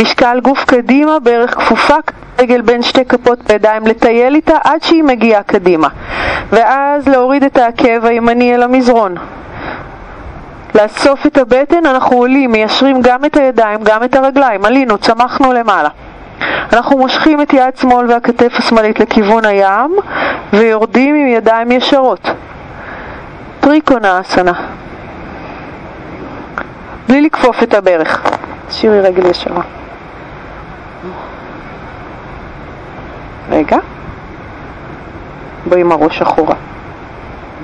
משקל 0.01 0.39
גוף 0.39 0.65
קדימה, 0.65 1.19
ברך 1.19 1.57
כפופה, 1.57 1.95
רגל 2.39 2.61
בין 2.61 2.83
שתי 2.83 3.05
כפות 3.05 3.39
בידיים, 3.47 3.87
לטייל 3.87 4.35
איתה 4.35 4.57
עד 4.63 4.83
שהיא 4.83 5.03
מגיעה 5.03 5.43
קדימה. 5.43 5.87
ואז 6.49 7.07
להוריד 7.07 7.43
את 7.43 7.57
העקב 7.57 8.05
הימני 8.05 8.55
אל 8.55 8.63
המזרון. 8.63 9.15
לאסוף 10.75 11.25
את 11.25 11.37
הבטן, 11.37 11.85
אנחנו 11.85 12.17
עולים, 12.17 12.51
מיישרים 12.51 13.01
גם 13.01 13.25
את 13.25 13.37
הידיים, 13.37 13.79
גם 13.83 14.03
את 14.03 14.15
הרגליים. 14.15 14.65
עלינו, 14.65 14.97
צמחנו 14.97 15.53
למעלה. 15.53 15.89
אנחנו 16.73 16.97
מושכים 16.97 17.41
את 17.41 17.53
יד 17.53 17.77
שמאל 17.77 18.11
והכתף 18.11 18.53
השמאלית 18.57 18.99
לכיוון 18.99 19.45
הים 19.45 19.95
ויורדים 20.53 21.15
עם 21.15 21.27
ידיים 21.27 21.71
ישרות. 21.71 22.29
טריקונה 23.59 24.19
אסנה. 24.19 24.53
בלי 27.07 27.21
לכפוף 27.21 27.63
את 27.63 27.73
הברך. 27.73 28.21
שירי 28.69 29.01
רגל 29.01 29.25
ישרה. 29.25 29.80
רגע. 33.51 33.77
בואי 35.65 35.81
עם 35.81 35.91
הראש 35.91 36.21
אחורה. 36.21 36.55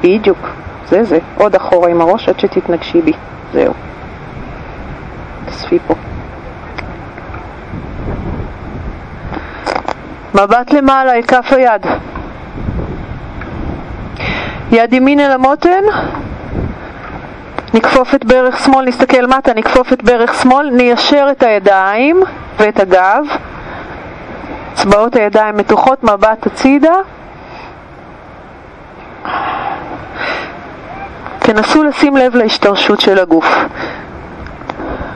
בדיוק. 0.02 0.48
זה 0.90 1.04
זה. 1.04 1.20
עוד 1.36 1.56
אחורה 1.56 1.90
עם 1.90 2.02
הראש 2.02 2.30
עד 2.30 2.40
שתתנגשי 2.40 3.02
בי. 3.02 3.14
זהו. 3.54 3.74
תספי 5.46 5.80
פה. 5.88 5.94
מבט 10.36 10.74
למעלה 10.74 11.14
אל 11.14 11.22
כף 11.22 11.54
היד. 11.54 11.86
יד 14.72 14.94
ימין 14.94 15.20
אל 15.20 15.32
המותן, 15.32 15.84
נכפוף 17.74 18.16
את 18.16 18.26
ברך 18.26 18.66
שמאל, 18.66 18.86
נסתכל 18.86 19.26
מטה, 19.28 19.54
נכפוף 19.54 19.94
את 19.94 20.04
ברך 20.04 20.42
שמאל, 20.42 20.70
ניישר 20.70 21.28
את 21.32 21.44
הידיים 21.44 22.22
ואת 22.58 22.80
הגב, 22.80 23.26
אצבעות 24.78 25.16
הידיים 25.16 25.58
מתוחות, 25.58 26.04
מבט 26.04 26.46
הצידה. 26.46 26.94
תנסו 31.40 31.84
לשים 31.84 32.18
לב 32.18 32.36
להשתרשות 32.36 33.02
של 33.02 33.20
הגוף. 33.20 33.66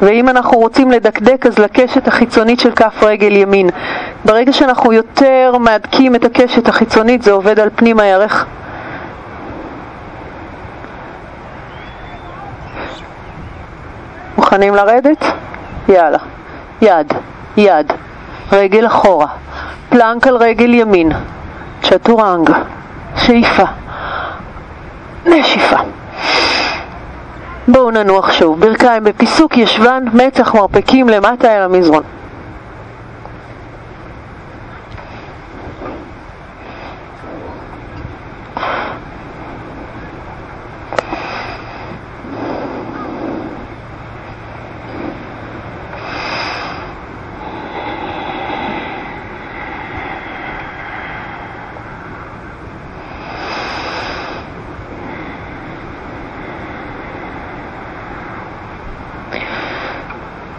ואם 0.02 0.30
אנחנו 0.30 0.58
רוצים 0.58 0.92
לדקדק 0.92 1.46
אז 1.46 1.60
לקשת 1.60 2.08
החיצונית 2.08 2.60
של 2.60 2.72
כף 2.72 3.04
רגל 3.04 3.36
ימין. 3.36 3.70
ברגע 4.26 4.54
שאנחנו 4.54 4.94
יותר 4.94 5.58
מהדקים 5.60 6.16
את 6.16 6.24
הקשת 6.26 6.68
החיצונית 6.68 7.24
זה 7.24 7.32
עובד 7.32 7.60
על 7.60 7.70
פנים 7.76 8.00
הירך. 8.00 8.46
מוכנים 14.38 14.76
לרדת? 14.76 15.26
יאללה. 15.90 16.20
יד, 16.82 17.14
יד, 17.58 17.92
רגל 18.52 18.88
אחורה, 18.88 19.28
plank 19.92 20.28
על 20.28 20.36
רגל 20.36 20.74
ימין, 20.74 21.12
צ'טורנגה, 21.84 22.50
שאיפה, 23.16 23.64
נשיפה. 25.26 25.78
בואו 27.68 27.92
ננוח 27.92 28.32
שוב, 28.32 28.60
ברכיים 28.60 29.04
בפיסוק 29.04 29.58
ישבן, 29.58 30.04
מצח 30.14 30.56
מרפקים 30.56 31.10
למטה 31.10 31.58
אל 31.58 31.62
המזרון. 31.62 32.04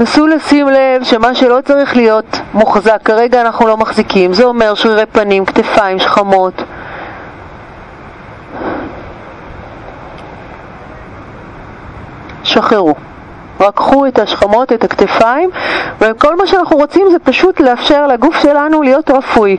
נסו 0.02 0.26
לשים 0.26 0.68
לב 0.68 1.04
שמה 1.04 1.34
שלא 1.34 1.58
צריך 1.64 1.96
להיות 1.96 2.40
מוחזק, 2.54 2.98
כרגע 3.04 3.40
אנחנו 3.40 3.66
לא 3.66 3.76
מחזיקים, 3.76 4.34
זה 4.34 4.44
אומר 4.44 4.74
שרירי 4.74 5.06
פנים, 5.06 5.44
כתפיים, 5.44 5.98
שכמות. 5.98 6.62
שחררו. 12.44 12.94
רק 13.60 13.74
קחו 13.74 14.06
את 14.06 14.18
השכמות, 14.18 14.72
את 14.72 14.84
הכתפיים, 14.84 15.50
וכל 16.00 16.36
מה 16.36 16.46
שאנחנו 16.46 16.76
רוצים 16.76 17.06
זה 17.10 17.18
פשוט 17.18 17.60
לאפשר 17.60 18.06
לגוף 18.06 18.42
שלנו 18.42 18.82
להיות 18.82 19.10
רפוי. 19.10 19.56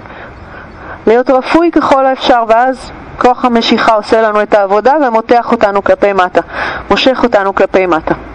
להיות 1.07 1.29
רפוי 1.29 1.71
ככל 1.71 2.05
האפשר, 2.05 2.43
ואז 2.47 2.91
כוח 3.17 3.45
המשיכה 3.45 3.93
עושה 3.93 4.21
לנו 4.21 4.41
את 4.41 4.53
העבודה 4.53 4.93
ומותח 5.07 5.51
אותנו 5.51 5.83
כלפי 5.83 6.13
מטה, 6.13 6.41
מושך 6.89 7.19
אותנו 7.23 7.55
כלפי 7.55 7.85
מטה. 7.85 8.32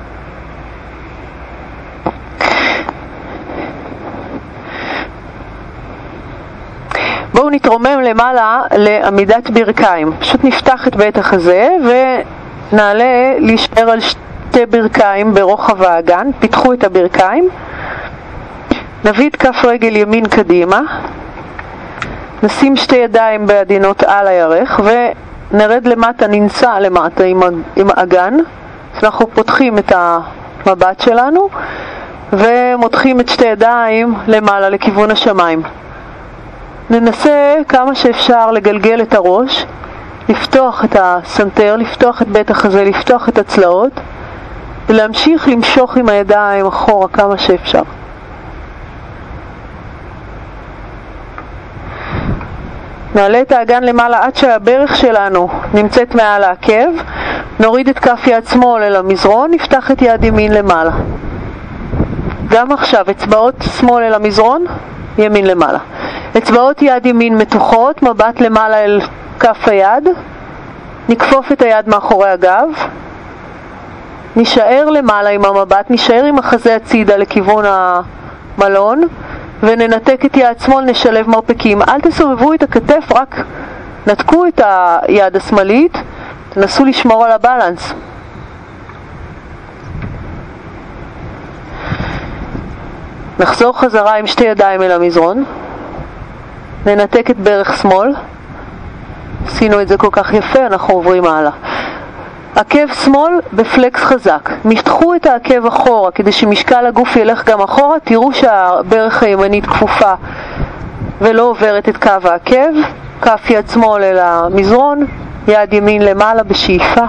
נתרומם 7.59 8.01
למעלה 8.01 8.63
לעמידת 8.77 9.51
ברכיים. 9.51 10.13
פשוט 10.19 10.45
נפתח 10.45 10.89
את 10.89 10.97
בית 10.97 11.19
החזה 11.19 11.69
ונעלה 12.73 13.35
להישאר 13.39 13.91
על 13.91 14.01
שתי 14.01 14.67
ברכיים 14.71 15.35
ברוחב 15.35 15.83
האגן. 15.83 16.31
פיתחו 16.39 16.73
את 16.73 16.85
הברכיים. 16.85 17.49
נביא 19.05 19.29
את 19.29 19.37
כף 19.37 19.65
רגל 19.65 19.97
ימין 19.97 20.29
קדימה. 20.29 20.81
נשים 22.43 22.77
שתי 22.77 22.97
ידיים 22.97 23.47
בעדינות 23.47 24.03
על 24.03 24.27
הירך 24.29 24.81
ונרד 24.85 25.87
למטה, 25.87 26.27
ננסע 26.27 26.81
למטה 26.81 27.25
עם, 27.25 27.41
עם 27.77 27.89
האגן. 27.97 28.35
אז 28.97 29.05
אנחנו 29.05 29.27
פותחים 29.35 29.79
את 29.79 29.93
המבט 29.97 31.01
שלנו 31.01 31.49
ומותחים 32.33 33.21
את 33.21 33.29
שתי 33.29 33.47
ידיים 33.47 34.15
למעלה 34.27 34.69
לכיוון 34.69 35.11
השמיים. 35.11 35.63
ננסה 36.91 37.55
כמה 37.69 37.95
שאפשר 37.95 38.51
לגלגל 38.51 39.03
את 39.03 39.15
הראש, 39.15 39.67
לפתוח 40.29 40.85
את 40.85 40.97
הסנטר, 41.01 41.77
לפתוח 41.77 42.23
את 42.23 42.29
בית 42.29 42.51
החזה, 42.51 42.85
לפתוח 42.85 43.29
את 43.29 43.39
הצלעות 43.39 43.93
ולהמשיך 44.87 45.49
למשוך 45.49 45.97
עם 45.97 46.09
הידיים 46.09 46.67
אחורה 46.67 47.09
כמה 47.09 47.39
שאפשר. 47.39 47.83
נעלה 53.15 53.41
את 53.41 53.53
האגן 53.53 53.83
למעלה 53.85 54.25
עד 54.25 54.37
שהברך 54.37 54.97
שלנו 54.97 55.49
נמצאת 55.75 56.15
מעל 56.15 56.45
העקב, 56.45 56.89
נוריד 57.61 57.89
את 57.89 57.99
כף 57.99 58.27
יד 58.27 58.47
שמאל 58.47 58.83
אל 58.83 58.97
המזרון, 58.97 59.51
נפתח 59.51 59.91
את 59.91 60.03
יד 60.03 60.25
ימין 60.25 60.53
למעלה. 60.53 60.91
גם 62.49 62.73
עכשיו, 62.73 63.11
אצבעות 63.11 63.55
שמאל 63.79 64.03
אל 64.03 64.15
המזרון, 64.15 64.65
ימין 65.19 65.47
למעלה. 65.47 65.79
אצבעות 66.37 66.83
יד 66.83 67.07
ימין 67.07 67.39
מתוחות, 67.39 68.03
מבט 68.03 68.41
למעלה 68.41 68.77
אל 68.77 69.01
כף 69.41 69.69
היד, 69.69 70.09
נכפוף 71.09 71.53
את 71.53 71.63
היד 71.63 71.89
מאחורי 71.89 72.31
הגב, 72.31 72.69
נישאר 74.37 74.91
למעלה 74.91 75.31
עם 75.31 75.45
המבט, 75.45 75.91
נישאר 75.91 76.25
עם 76.25 76.39
החזה 76.39 76.77
הצידה 76.77 77.17
לכיוון 77.17 77.65
המלון 78.59 79.03
וננתק 79.63 80.25
את 80.25 80.37
יד 80.37 80.61
שמאל, 80.61 80.85
נשלב 80.85 81.29
מרפקים. 81.29 81.83
אל 81.83 82.01
תסובבו 82.01 82.55
את 82.55 82.63
הכתף, 82.63 83.05
רק 83.15 83.37
נתקו 84.07 84.47
את 84.47 84.61
היד 84.65 85.37
השמאלית, 85.37 85.99
תנסו 86.51 86.85
לשמור 86.85 87.25
על 87.25 87.33
הבלנס. 87.33 87.93
נחזור 93.39 93.79
חזרה 93.79 94.17
עם 94.17 94.27
שתי 94.27 94.45
ידיים 94.45 94.83
אל 94.83 94.91
המזרון. 94.93 95.45
ננתק 96.87 97.31
את 97.31 97.37
ברך 97.37 97.77
שמאל, 97.83 98.15
עשינו 99.47 99.83
את 99.83 99.89
זה 99.89 99.97
כל 99.97 100.09
כך 100.13 100.35
יפה, 100.35 100.67
אנחנו 100.67 100.95
עוברים 100.95 101.25
הלאה. 101.25 101.51
עקב 102.57 102.93
שמאל 103.05 103.33
בפלקס 103.53 104.01
חזק. 104.05 104.51
מתחו 104.65 105.15
את 105.15 105.27
העקב 105.27 105.67
אחורה 105.67 106.11
כדי 106.11 106.33
שמשקל 106.33 106.87
הגוף 106.87 107.17
ילך 107.17 107.45
גם 107.45 107.61
אחורה, 107.61 108.01
תראו 108.05 108.33
שהברך 108.33 109.23
הימנית 109.23 109.67
כפופה 109.67 110.13
ולא 111.21 111.43
עוברת 111.43 111.89
את 111.89 111.97
קו 111.97 112.29
העקב, 112.29 112.71
כף 113.23 113.51
יד 113.51 113.69
שמאל 113.69 114.03
אל 114.03 114.19
המזרון, 114.19 115.07
יד 115.49 115.73
ימין 115.73 116.03
למעלה 116.03 116.43
בשאיפה. 116.43 117.05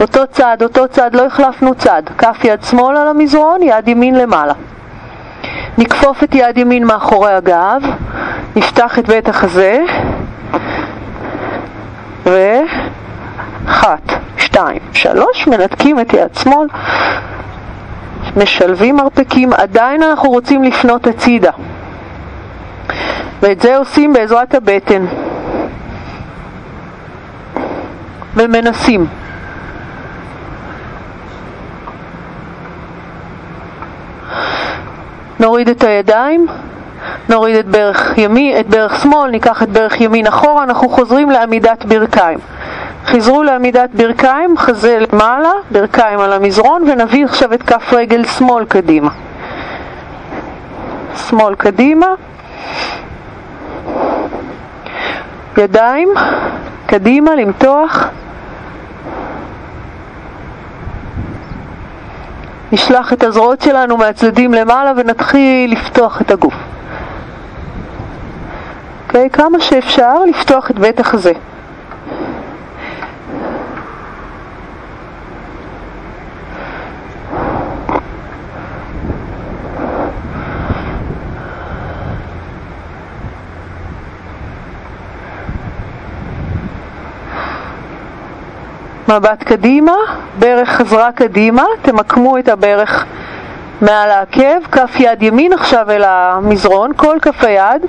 אותו 0.00 0.20
צד, 0.32 0.56
אותו 0.62 0.88
צד, 0.88 1.14
לא 1.14 1.26
החלפנו 1.26 1.74
צד, 1.74 2.02
כף 2.18 2.44
יד 2.44 2.62
שמאל 2.62 2.96
על 2.96 3.08
המזרון, 3.08 3.62
יד 3.62 3.88
ימין 3.88 4.14
למעלה. 4.14 4.52
נכפוף 5.78 6.24
את 6.24 6.34
יד 6.34 6.58
ימין 6.58 6.84
מאחורי 6.84 7.32
הגב, 7.32 7.82
נפתח 8.56 8.98
את 8.98 9.06
בית 9.08 9.28
החזה, 9.28 9.84
ואחת, 12.24 14.12
שתיים, 14.38 14.78
שלוש, 14.92 15.46
מנתקים 15.46 16.00
את 16.00 16.12
יד 16.12 16.34
שמאל, 16.34 16.68
משלבים 18.36 18.96
מרפקים, 18.96 19.52
עדיין 19.52 20.02
אנחנו 20.02 20.30
רוצים 20.30 20.64
לפנות 20.64 21.06
הצידה, 21.06 21.52
ואת 23.40 23.60
זה 23.60 23.76
עושים 23.76 24.12
בעזרת 24.12 24.54
הבטן, 24.54 25.06
ומנסים. 28.36 29.06
נוריד 35.40 35.68
את 35.68 35.84
הידיים, 35.84 36.46
נוריד 37.28 37.56
את 37.56 37.66
ברך 37.66 38.18
ימין, 38.18 38.60
את 38.60 38.66
ברך 38.66 39.00
שמאל, 39.02 39.30
ניקח 39.30 39.62
את 39.62 39.68
ברך 39.68 40.00
ימין 40.00 40.26
אחורה, 40.26 40.62
אנחנו 40.62 40.88
חוזרים 40.88 41.30
לעמידת 41.30 41.84
ברכיים. 41.84 42.38
חזרו 43.06 43.42
לעמידת 43.42 43.90
ברכיים, 43.94 44.58
חזה 44.58 44.98
למעלה, 44.98 45.52
ברכיים 45.70 46.20
על 46.20 46.32
המזרון, 46.32 46.82
ונביא 46.82 47.24
עכשיו 47.24 47.54
את 47.54 47.62
כף 47.62 47.92
רגל 47.92 48.24
שמאל 48.24 48.64
קדימה. 48.64 49.10
שמאל 51.28 51.54
קדימה, 51.54 52.06
ידיים 55.56 56.08
קדימה, 56.86 57.34
למתוח. 57.34 58.08
נשלח 62.74 63.12
את 63.12 63.22
הזרועות 63.22 63.60
שלנו 63.60 63.96
מהצדדים 63.96 64.54
למעלה 64.54 64.92
ונתחיל 64.96 65.72
לפתוח 65.72 66.20
את 66.20 66.30
הגוף. 66.30 66.54
אוקיי? 69.06 69.26
Okay, 69.26 69.36
כמה 69.36 69.60
שאפשר 69.60 70.24
לפתוח 70.24 70.70
את 70.70 70.78
בית 70.78 71.00
החזה. 71.00 71.32
מבט 89.08 89.42
קדימה, 89.42 89.92
ברך 90.38 90.68
חזרה 90.68 91.12
קדימה, 91.12 91.64
תמקמו 91.82 92.38
את 92.38 92.48
הברך 92.48 93.04
מעל 93.80 94.10
העקב, 94.10 94.64
כף 94.72 94.96
יד 94.98 95.22
ימין 95.22 95.52
עכשיו 95.52 95.90
אל 95.90 96.04
המזרון, 96.04 96.90
כל 96.96 97.16
כף 97.22 97.44
היד, 97.44 97.82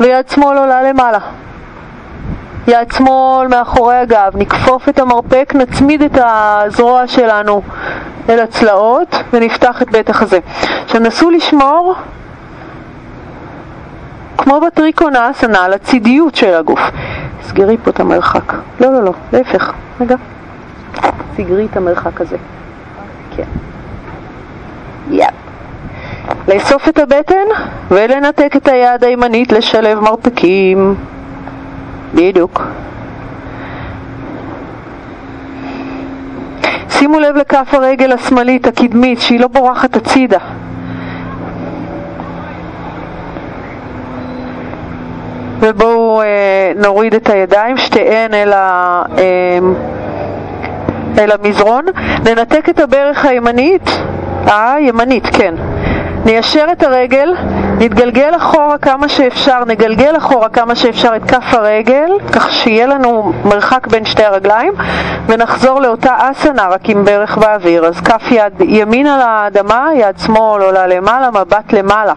ויד 0.00 0.28
שמאל 0.28 0.58
עולה 0.58 0.82
למעלה. 0.82 1.18
יד 2.68 2.92
שמאל 2.92 3.48
מאחורי 3.48 3.96
הגב, 3.96 4.32
נכפוף 4.34 4.88
את 4.88 4.98
המרפק, 4.98 5.52
נצמיד 5.56 6.02
את 6.02 6.18
הזרוע 6.24 7.06
שלנו 7.06 7.62
אל 8.28 8.40
הצלעות 8.40 9.16
ונפתח 9.32 9.82
את 9.82 9.90
בית 9.90 10.10
החזה. 10.10 10.38
עכשיו 10.84 11.00
נסו 11.00 11.30
לשמור, 11.30 11.94
כמו 14.38 14.60
בטריקונס, 14.60 15.44
על 15.44 15.72
הצידיות 15.72 16.34
של 16.34 16.54
הגוף. 16.54 16.80
סגרי 17.42 17.76
פה 17.84 17.90
את 17.90 18.00
המרחק. 18.00 18.52
לא, 18.80 18.92
לא, 18.92 19.04
לא, 19.04 19.12
להפך. 19.32 19.72
רגע. 20.00 20.16
סגרי 21.36 21.66
את 21.70 21.76
המרחק 21.76 22.20
הזה. 22.20 22.36
כן. 23.36 23.44
יפ. 25.10 25.34
לאסוף 26.48 26.88
את 26.88 26.98
הבטן 26.98 27.46
ולנתק 27.90 28.52
את 28.56 28.68
היד 28.68 29.04
הימנית 29.04 29.52
לשלב 29.52 30.00
מרפקים. 30.00 30.94
בדיוק. 32.14 32.62
שימו 36.90 37.18
לב 37.18 37.36
לכף 37.36 37.68
הרגל 37.72 38.12
השמאלית 38.12 38.66
הקדמית 38.66 39.20
שהיא 39.20 39.40
לא 39.40 39.48
בורחת 39.48 39.96
הצידה. 39.96 40.38
ובואו 45.60 46.22
אה, 46.22 46.72
נוריד 46.76 47.14
את 47.14 47.28
הידיים, 47.28 47.76
שתיהן 47.76 48.34
אל, 48.34 48.52
ה, 48.52 49.02
אה, 49.18 49.58
אל 51.20 51.30
המזרון. 51.32 51.84
ננתק 52.24 52.68
את 52.68 52.78
הברך 52.78 53.24
הימנית, 53.24 53.90
הימנית, 54.46 55.26
כן. 55.26 55.54
ניישר 56.24 56.66
את 56.72 56.82
הרגל, 56.82 57.34
נתגלגל 57.78 58.32
אחורה 58.36 58.78
כמה 58.78 59.08
שאפשר, 59.08 59.64
נגלגל 59.66 60.16
אחורה 60.16 60.48
כמה 60.48 60.74
שאפשר 60.74 61.16
את 61.16 61.30
כף 61.30 61.54
הרגל, 61.54 62.10
כך 62.32 62.52
שיהיה 62.52 62.86
לנו 62.86 63.32
מרחק 63.44 63.86
בין 63.86 64.04
שתי 64.04 64.24
הרגליים, 64.24 64.72
ונחזור 65.26 65.80
לאותה 65.80 66.16
אסנה 66.18 66.68
רק 66.68 66.88
עם 66.88 67.04
ברך 67.04 67.38
באוויר. 67.38 67.86
אז 67.86 68.00
כף 68.00 68.22
יד 68.30 68.52
ימין 68.60 69.06
על 69.06 69.20
האדמה, 69.20 69.88
יד 69.94 70.18
שמאל 70.18 70.62
עולה 70.62 70.86
למעלה, 70.86 71.30
מבט 71.30 71.72
למעלה. 71.72 72.12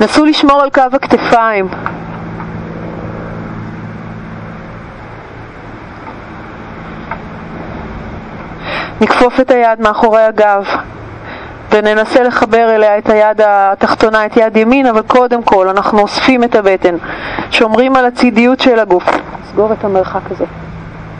נסו 0.00 0.24
לשמור 0.24 0.60
על 0.60 0.70
קו 0.70 0.82
הכתפיים. 0.92 1.68
נכפוף 9.00 9.40
את 9.40 9.50
היד 9.50 9.80
מאחורי 9.80 10.22
הגב 10.22 10.64
וננסה 11.72 12.22
לחבר 12.22 12.74
אליה 12.74 12.98
את 12.98 13.10
היד 13.10 13.40
התחתונה, 13.44 14.26
את 14.26 14.36
יד 14.36 14.56
ימין, 14.56 14.86
אבל 14.86 15.02
קודם 15.02 15.42
כל 15.42 15.68
אנחנו 15.68 15.98
אוספים 15.98 16.44
את 16.44 16.54
הבטן, 16.54 16.94
שומרים 17.50 17.96
על 17.96 18.04
הצידיות 18.04 18.60
של 18.60 18.78
הגוף. 18.78 19.04
סגור 19.50 19.72
את 19.72 19.84
המרחק 19.84 20.20
הזה. 20.30 20.44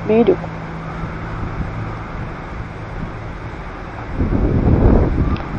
בדיוק. 0.06 0.38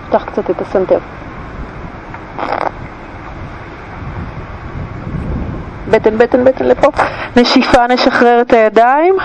פתח 0.10 0.24
קצת 0.26 0.50
את 0.50 0.62
הסנטר. 0.62 1.00
בטן, 5.90 6.18
בטן, 6.18 6.44
בטן 6.44 6.66
לפה. 6.66 6.88
נשיפה, 7.38 7.88
נשחרר 7.88 8.42
את 8.42 8.54
הידיים. 8.54 9.16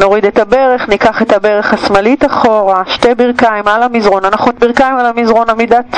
נוריד 0.00 0.26
את 0.26 0.38
הברך, 0.38 0.88
ניקח 0.88 1.22
את 1.22 1.32
הברך 1.32 1.72
השמאלית 1.72 2.24
אחורה, 2.24 2.82
שתי 2.86 3.14
ברכיים 3.14 3.68
על 3.68 3.82
המזרון, 3.82 4.24
אנחנו 4.24 4.52
ברכיים 4.58 4.96
על 4.96 5.06
המזרון, 5.06 5.50
עמידת, 5.50 5.96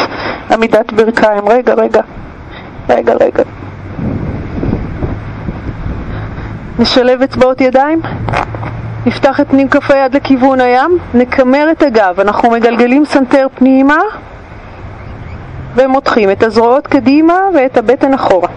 עמידת 0.50 0.92
ברכיים, 0.92 1.48
רגע, 1.48 1.74
רגע, 1.74 2.00
רגע, 2.88 3.14
רגע. 3.20 3.42
נשלב 6.78 7.22
אצבעות 7.22 7.60
ידיים, 7.60 8.00
נפתח 9.06 9.40
את 9.40 9.48
פנים 9.48 9.68
כף 9.68 9.90
היד 9.90 10.16
לכיוון 10.16 10.60
הים, 10.60 10.98
נקמר 11.14 11.68
את 11.70 11.82
הגב, 11.82 12.20
אנחנו 12.20 12.50
מגלגלים 12.50 13.04
סנטר 13.04 13.46
פנימה 13.54 13.98
ומותחים 15.74 16.30
את 16.30 16.42
הזרועות 16.42 16.86
קדימה 16.86 17.40
ואת 17.54 17.76
הבטן 17.76 18.14
אחורה. 18.14 18.48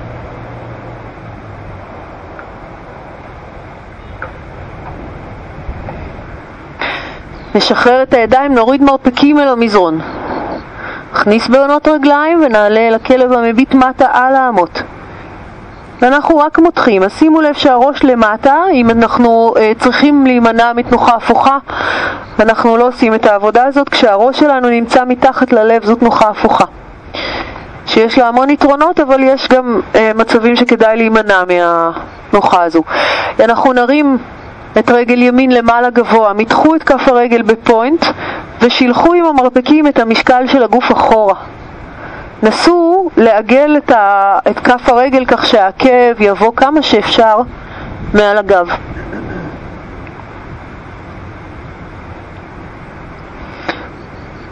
נשחרר 7.56 8.04
את 8.04 8.14
הידיים, 8.14 8.54
נוריד 8.54 8.82
מרפקים 8.82 9.39
אל 9.39 9.47
המזרון. 9.47 10.00
נכניס 11.14 11.47
בהונות 11.47 11.88
רגליים 11.88 12.41
ונעלה 12.45 12.80
אל 12.80 12.95
הכלב 12.95 13.34
המביט 13.34 13.74
מטה 13.74 14.08
על 14.14 14.36
האמות. 14.36 14.84
ואנחנו 16.02 16.38
רק 16.38 16.60
מותחים, 16.60 17.04
אז 17.04 17.14
שימו 17.14 17.41
לב 17.41 17.54
שהראש 17.54 18.04
למטה, 18.04 18.56
אם 18.74 18.89
אנחנו 18.89 19.54
uh, 19.56 19.84
צריכים 19.84 20.26
להימנע 20.26 20.74
מתנוחה 20.74 21.16
הפוכה, 21.16 21.58
אנחנו 22.39 22.78
לא 22.78 22.88
עושים 22.88 23.14
את 23.14 23.26
העבודה 23.26 23.66
הזאת, 23.66 23.89
כשהראש 23.89 24.39
שלנו 24.39 24.70
נמצא 24.70 25.06
מתחת 25.06 25.54
ללב 25.54 25.86
זו 25.86 25.95
תנוחה 25.95 26.30
הפוכה. 26.30 26.66
שיש 27.86 28.18
לה 28.18 28.28
המון 28.28 28.50
יתרונות, 28.50 29.00
אבל 29.00 29.24
יש 29.24 29.47
גם 29.47 29.82
uh, 29.93 29.97
מצבים 30.16 30.56
שכדאי 30.56 30.97
להימנע 30.97 31.43
מהתנוחה 31.47 32.64
הזו. 32.64 32.84
אנחנו 33.39 33.74
נרים 33.74 34.18
את 34.78 34.89
רגל 34.89 35.22
ימין 35.22 35.51
למעלה 35.51 35.89
גבוה, 35.89 36.34
מתחו 36.34 36.76
את 36.76 36.84
כף 36.84 37.07
הרגל 37.07 37.41
בפוינט 37.41 38.05
ושילחו 38.61 39.13
עם 39.13 39.26
המרפקים 39.26 39.88
את 39.88 39.99
המשקל 39.99 40.47
של 40.47 40.63
הגוף 40.63 40.91
אחורה. 40.91 41.36
נסו 42.43 43.09
לעגל 43.17 43.78
את, 43.78 43.91
ה... 43.91 44.39
את 44.49 44.59
כף 44.59 44.89
הרגל 44.89 45.26
כך 45.26 45.45
שהעקב 45.45 46.22
יבוא 46.22 46.51
כמה 46.55 46.82
שאפשר 46.82 47.41
מעל 48.13 48.38
הגב. 48.38 48.70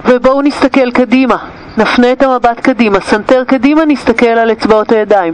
ובואו 0.06 0.42
נסתכל 0.42 0.92
קדימה, 0.92 1.38
נפנה 1.78 2.12
את 2.12 2.24
המבט 2.24 2.60
קדימה, 2.60 3.00
סנטר 3.00 3.44
קדימה, 3.44 3.86
נסתכל 3.86 4.26
על 4.26 4.52
אצבעות 4.52 4.92
הידיים. 4.92 5.34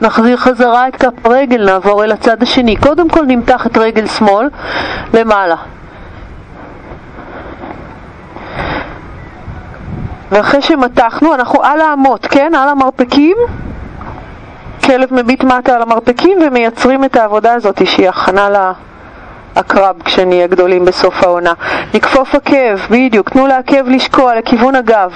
נחזיר 0.00 0.36
חזרה 0.36 0.88
את 0.88 0.96
כף 0.96 1.26
הרגל, 1.26 1.64
נעבור 1.64 2.04
אל 2.04 2.12
הצד 2.12 2.42
השני. 2.42 2.76
קודם 2.76 3.08
כל 3.08 3.24
נמתח 3.26 3.66
את 3.66 3.76
רגל 3.76 4.06
שמאל 4.06 4.48
למעלה. 5.14 5.56
ואחרי 10.30 10.62
שמתחנו, 10.62 11.34
אנחנו 11.34 11.62
על 11.62 11.80
האמות, 11.80 12.26
כן? 12.26 12.52
על 12.54 12.68
המרפקים. 12.68 13.36
כלב 14.84 15.14
מביט 15.14 15.44
מטה 15.44 15.74
על 15.76 15.82
המרפקים 15.82 16.38
ומייצרים 16.46 17.04
את 17.04 17.16
העבודה 17.16 17.52
הזאת 17.52 17.86
שהיא 17.86 18.08
הכנה 18.08 18.72
לעקרב 19.56 19.96
כשנהיה 20.04 20.46
גדולים 20.46 20.84
בסוף 20.84 21.22
העונה. 21.24 21.52
נכפוף 21.94 22.34
עקב, 22.34 22.76
בדיוק, 22.90 23.28
תנו 23.28 23.46
לעקב 23.46 23.88
לשקוע 23.88 24.34
לכיוון 24.34 24.74
הגב. 24.74 25.12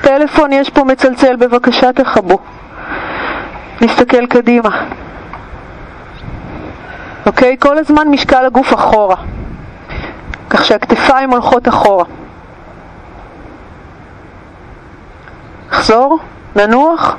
טלפון 0.00 0.52
יש 0.52 0.70
פה 0.70 0.84
מצלצל, 0.84 1.36
בבקשה 1.36 1.92
תכבו. 1.92 2.38
נסתכל 3.84 4.26
קדימה. 4.26 4.86
אוקיי? 7.26 7.56
כל 7.58 7.78
הזמן 7.78 8.08
משקל 8.08 8.46
הגוף 8.46 8.74
אחורה. 8.74 9.16
כך 10.50 10.64
שהכתפיים 10.64 11.30
הולכות 11.30 11.68
אחורה. 11.68 12.04
נחזור, 15.70 16.18
ננוח, 16.56 17.16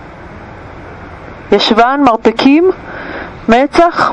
ישבן, 1.51 1.99
מרפקים, 2.05 2.71
מצח. 3.49 4.11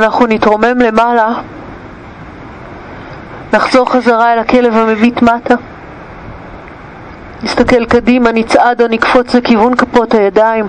אנחנו 0.00 0.26
נתרומם 0.26 0.78
למעלה, 0.78 1.28
נחזור 3.52 3.92
חזרה 3.92 4.32
אל 4.32 4.38
הכלב 4.38 4.76
המביט 4.76 5.22
מטה, 5.22 5.54
נסתכל 7.42 7.84
קדימה, 7.84 8.32
נצעד 8.32 8.82
או 8.82 8.86
נקפוץ 8.88 9.34
לכיוון 9.34 9.76
כפות 9.76 10.14
הידיים. 10.14 10.66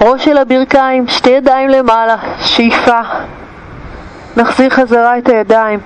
ראש 0.00 0.24
של 0.24 0.38
הברכיים, 0.38 1.08
שתי 1.08 1.30
ידיים 1.30 1.68
למעלה, 1.68 2.16
שאיפה. 2.40 3.00
נחזיר 4.36 4.70
חזרה 4.70 5.18
את 5.18 5.28
הידיים. 5.28 5.80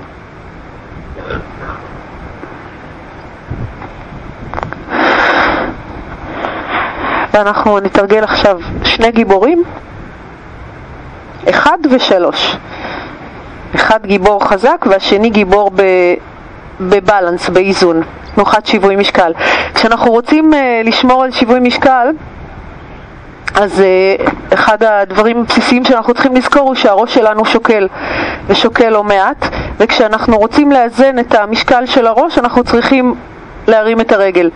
ואנחנו 7.34 7.80
נתרגל 7.80 8.24
עכשיו 8.24 8.60
שני 8.84 9.10
גיבורים, 9.10 9.62
אחד 11.50 11.78
ושלוש. 11.90 12.56
אחד 13.74 14.06
גיבור 14.06 14.44
חזק 14.44 14.86
והשני 14.90 15.30
גיבור 15.30 15.70
בבלנס, 16.80 17.48
באיזון, 17.48 18.02
תנוחת 18.34 18.66
שיווי 18.66 18.96
משקל. 18.96 19.32
כשאנחנו 19.74 20.10
רוצים 20.10 20.52
uh, 20.52 20.56
לשמור 20.86 21.24
על 21.24 21.30
שיווי 21.30 21.60
משקל, 21.60 22.08
אז 23.54 23.80
uh, 23.80 24.30
אחד 24.54 24.82
הדברים 24.82 25.40
הבסיסיים 25.40 25.84
שאנחנו 25.84 26.14
צריכים 26.14 26.36
לזכור 26.36 26.62
הוא 26.62 26.74
שהראש 26.74 27.14
שלנו 27.14 27.44
שוקל, 27.44 27.88
ושוקל 28.46 28.88
לא 28.88 29.04
מעט, 29.04 29.46
וכשאנחנו 29.78 30.38
רוצים 30.38 30.72
לאזן 30.72 31.18
את 31.18 31.34
המשקל 31.34 31.86
של 31.86 32.06
הראש, 32.06 32.38
אנחנו 32.38 32.64
צריכים 32.64 33.14
להרים 33.66 34.00
את 34.00 34.12
הרגל. 34.12 34.50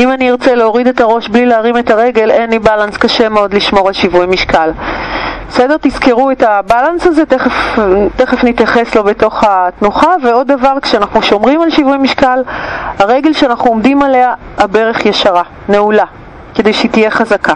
אם 0.00 0.12
אני 0.12 0.30
ארצה 0.30 0.54
להוריד 0.54 0.86
את 0.86 1.00
הראש 1.00 1.28
בלי 1.28 1.46
להרים 1.46 1.78
את 1.78 1.90
הרגל, 1.90 2.30
אין 2.30 2.50
לי 2.50 2.58
בלנס, 2.58 2.96
קשה 2.96 3.28
מאוד 3.28 3.54
לשמור 3.54 3.88
על 3.88 3.92
שיווי 3.92 4.26
משקל. 4.26 4.70
בסדר? 5.48 5.76
תזכרו 5.80 6.30
את 6.30 6.42
הבלנס 6.42 7.06
הזה, 7.06 7.26
תכף, 7.26 7.78
תכף 8.16 8.44
נתייחס 8.44 8.94
לו 8.94 9.04
בתוך 9.04 9.44
התנוחה. 9.46 10.14
ועוד 10.22 10.46
דבר, 10.46 10.80
כשאנחנו 10.82 11.22
שומרים 11.22 11.62
על 11.62 11.70
שיווי 11.70 11.98
משקל, 11.98 12.42
הרגל 12.98 13.32
שאנחנו 13.32 13.70
עומדים 13.70 14.02
עליה, 14.02 14.34
הברך 14.58 15.06
ישרה, 15.06 15.42
נעולה, 15.68 16.04
כדי 16.54 16.72
שהיא 16.72 16.90
תהיה 16.90 17.10
חזקה. 17.10 17.54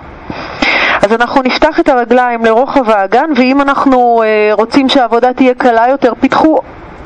אז 1.03 1.13
אנחנו 1.13 1.43
נפתח 1.43 1.81
את 1.81 1.89
הרגליים 1.89 2.45
לרוחב 2.45 2.91
האגן, 2.91 3.31
ואם 3.37 3.61
אנחנו 3.61 4.23
אה, 4.23 4.55
רוצים 4.55 4.89
שהעבודה 4.89 5.33
תהיה 5.33 5.55
קלה 5.55 5.89
יותר, 5.89 6.13
פיתחו 6.21 6.59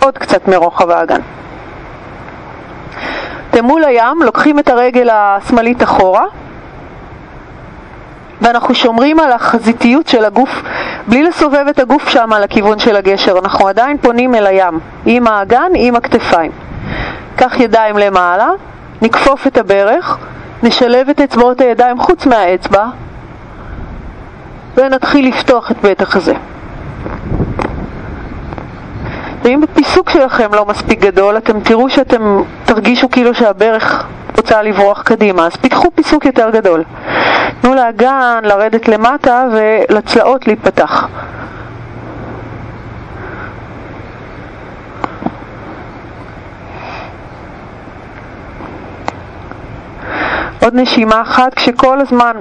עוד 0.03 0.19
קצת 0.19 0.49
מרוחב 0.49 0.91
האגן. 0.91 1.21
אתם 3.51 3.65
מול 3.65 3.85
הים, 3.85 4.23
לוקחים 4.23 4.59
את 4.59 4.69
הרגל 4.69 5.09
השמאלית 5.13 5.83
אחורה, 5.83 6.25
ואנחנו 8.41 8.75
שומרים 8.75 9.21
על 9.21 9.33
החזיתיות 9.33 10.09
של 10.09 10.25
הגוף 10.25 10.63
בלי 11.07 11.23
לסובב 11.23 11.65
את 11.71 11.79
הגוף 11.79 12.09
שם 12.09 12.33
על 12.33 12.43
הכיוון 12.43 12.79
של 12.79 12.97
הגשר. 12.97 13.39
אנחנו 13.39 13.69
עדיין 13.69 13.99
פונים 13.99 14.35
אל 14.35 14.47
הים, 14.47 14.81
עם 15.07 15.27
האגן, 15.27 15.71
עם 15.75 15.97
הכתפיים. 15.97 16.53
קח 17.37 17.61
ידיים 17.61 17.99
למעלה, 17.99 18.49
נכפוף 19.03 19.47
את 19.47 19.59
הברך, 19.59 20.19
נשלב 20.63 21.09
את 21.09 21.21
אצבעות 21.21 21.61
הידיים 21.61 22.01
חוץ 22.01 22.27
מהאצבע, 22.27 22.87
ונתחיל 24.77 25.29
לפתוח 25.29 25.71
את 25.71 25.77
בית 25.83 26.03
החזה. 26.03 26.35
ואם 29.43 29.63
הפיסוק 29.63 30.11
שלכם 30.11 30.55
לא 30.55 30.67
מספיק 30.67 31.01
גדול, 31.01 31.37
אתם 31.37 31.61
תראו 31.61 31.91
שאתם 31.91 32.43
תרגישו 32.65 33.11
כאילו 33.11 33.35
שהברך 33.35 34.07
רוצה 34.37 34.63
לברוח 34.63 35.03
קדימה, 35.03 35.47
אז 35.47 35.57
פיתחו 35.57 35.91
פיסוק 35.95 36.25
יותר 36.25 36.51
גדול. 36.51 36.85
תנו 37.61 37.75
לאגן 37.75 38.41
לרדת 38.43 38.89
למטה 38.89 39.45
ולצלעות 39.53 40.47
להיפתח. 40.47 41.09
עוד 50.63 50.75
נשימה 50.75 51.23
אחת 51.23 51.55
כשכל 51.55 52.01
הזמן 52.01 52.33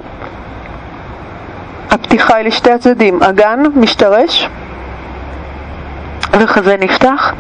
הפתיחה 1.91 2.35
היא 2.35 2.47
לשתי 2.47 2.71
הצדדים. 2.71 3.23
אגן 3.23 3.59
משתרש 3.75 4.49
וחזה 6.31 6.75
נפתח. 6.79 7.33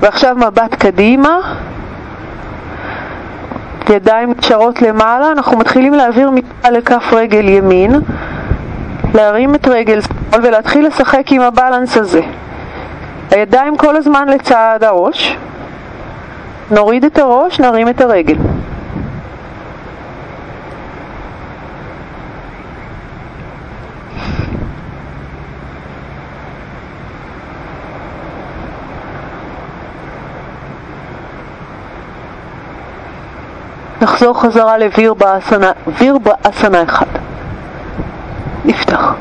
ועכשיו 0.00 0.36
מבט 0.36 0.74
קדימה. 0.74 1.38
ידיים 3.90 4.34
נשארות 4.38 4.82
למעלה, 4.82 5.32
אנחנו 5.32 5.58
מתחילים 5.58 5.94
להעביר 5.94 6.30
מיטה 6.30 6.70
לכף 6.70 7.12
רגל 7.12 7.48
ימין, 7.48 8.00
להרים 9.14 9.54
את 9.54 9.68
רגל 9.68 10.00
שמאל 10.00 10.46
ולהתחיל 10.46 10.86
לשחק 10.86 11.32
עם 11.32 11.40
הבלנס 11.40 11.96
הזה. 11.96 12.20
הידיים 13.30 13.76
כל 13.76 13.96
הזמן 13.96 14.28
לצד 14.28 14.78
הראש, 14.82 15.36
נוריד 16.70 17.04
את 17.04 17.18
הראש, 17.18 17.60
נרים 17.60 17.88
את 17.88 18.00
הרגל. 18.00 18.36
נחזור 34.02 34.40
חזרה 34.40 34.78
לוויר 34.78 35.14
באסנה, 35.14 35.72
ויר 35.98 36.18
באסנה 36.18 36.82
אחד. 36.82 37.06
נפתח. 38.64 39.14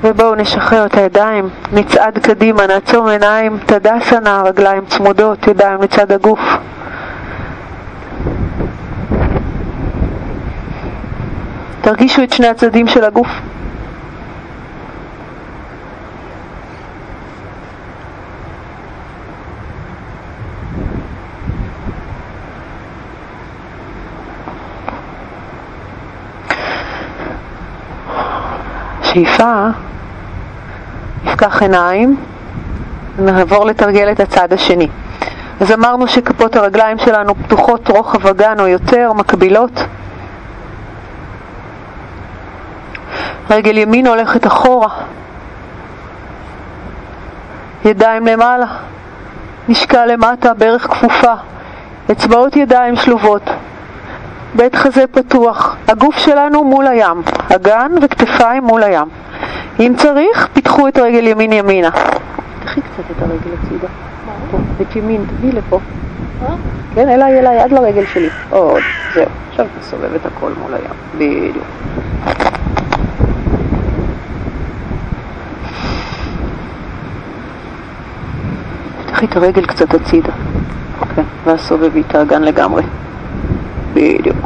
ובואו 0.00 0.34
נשחרר 0.34 0.86
את 0.86 0.94
הידיים, 0.94 1.48
נצעד 1.72 2.18
קדימה, 2.18 2.66
נעצום 2.66 3.08
עיניים, 3.08 3.58
תדסנה, 3.66 4.42
רגליים 4.42 4.84
צמודות, 4.86 5.46
ידיים 5.46 5.82
לצד 5.82 6.12
הגוף. 6.12 6.40
תרגישו 11.80 12.22
את 12.22 12.32
שני 12.32 12.48
הצדדים 12.48 12.88
של 12.88 13.04
הגוף. 13.04 13.28
שאיפה, 29.02 29.66
נפקח 31.24 31.62
עיניים, 31.62 32.16
ונעבור 33.16 33.64
לתרגל 33.64 34.10
את 34.12 34.20
הצד 34.20 34.52
השני. 34.52 34.88
אז 35.60 35.72
אמרנו 35.72 36.08
שכפות 36.08 36.56
הרגליים 36.56 36.98
שלנו 36.98 37.34
פתוחות 37.34 37.88
רוחב 37.88 38.26
אגן 38.26 38.60
או 38.60 38.66
יותר, 38.66 39.12
מקבילות. 39.12 39.84
רגל 43.50 43.78
ימין 43.78 44.06
הולכת 44.06 44.46
אחורה, 44.46 44.88
ידיים 47.84 48.26
למעלה, 48.26 48.66
משקל 49.68 50.06
למטה, 50.06 50.54
ברך 50.54 50.82
כפופה, 50.90 51.32
אצבעות 52.10 52.56
ידיים 52.56 52.96
שלובות, 52.96 53.42
בית 54.54 54.74
חזה 54.74 55.06
פתוח, 55.06 55.76
הגוף 55.88 56.16
שלנו 56.18 56.64
מול 56.64 56.86
הים, 56.86 57.22
אגן 57.56 57.92
וכתפיים 58.02 58.64
מול 58.64 58.82
הים. 58.82 59.08
אם 59.80 59.92
צריך, 59.96 60.48
פיתחו 60.52 60.88
את 60.88 60.98
רגל 60.98 61.26
ימין 61.26 61.52
ימינה. 61.52 61.90
תחי 62.64 62.80
קצת 62.80 63.10
את 63.10 63.22
הרגל 63.22 63.50
הצידה. 63.62 63.88
פה, 64.50 64.58
את 64.82 64.96
ימין, 64.96 65.24
תביאי 65.36 65.52
לפה. 65.52 65.80
כן, 66.94 67.08
אליי, 67.08 67.38
אליי, 67.38 67.60
עד 67.60 67.72
לרגל 67.72 68.04
שלי. 68.06 68.28
עוד, 68.50 68.82
זהו. 69.14 69.26
עכשיו 69.50 69.66
תסובב 69.80 70.14
את 70.14 70.26
הכל 70.26 70.50
מול 70.62 70.74
הים. 70.74 70.94
בדיוק. 71.14 71.64
קחי 79.18 79.26
את 79.26 79.36
הרגל 79.36 79.66
קצת 79.66 79.94
הצידה. 79.94 80.32
כן, 81.16 81.22
ואז 81.44 81.60
סובבי 81.60 82.02
את 82.08 82.14
האגן 82.14 82.42
לגמרי. 82.42 82.82
בדיוק. 83.94 84.36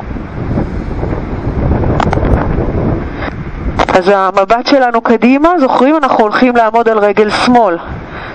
אז 3.95 4.09
המבט 4.14 4.66
שלנו 4.66 5.01
קדימה, 5.01 5.49
זוכרים? 5.61 5.97
אנחנו 5.97 6.25
הולכים 6.25 6.57
לעמוד 6.57 6.89
על 6.89 6.99
רגל 6.99 7.31
שמאל. 7.31 7.77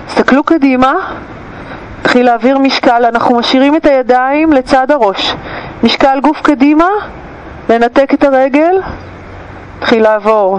תסתכלו 0.06 0.44
קדימה, 0.44 0.94
נתחיל 2.00 2.26
להעביר 2.26 2.58
משקל, 2.58 3.04
אנחנו 3.04 3.38
משאירים 3.38 3.76
את 3.76 3.86
הידיים 3.86 4.52
לצד 4.52 4.90
הראש. 4.90 5.34
משקל 5.82 6.20
גוף 6.22 6.40
קדימה, 6.42 6.88
לנתק 7.70 8.14
את 8.14 8.24
הרגל, 8.24 8.76
נתחיל 9.78 10.02
לעבור 10.02 10.58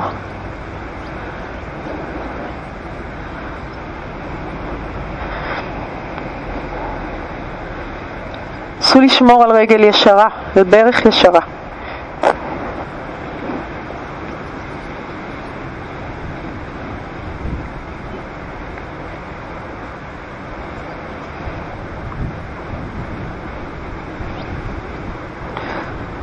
תנסו 8.90 9.02
לשמור 9.02 9.44
על 9.44 9.52
רגל 9.52 9.84
ישרה, 9.84 10.28
על 10.56 10.64
ברך 10.64 11.06
ישרה. 11.06 11.40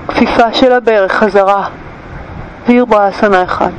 כפיפה 0.08 0.52
של 0.52 0.72
הברך 0.72 1.12
חזרה, 1.12 1.68
וירברסנה 2.66 3.42
אחד. 3.42 3.70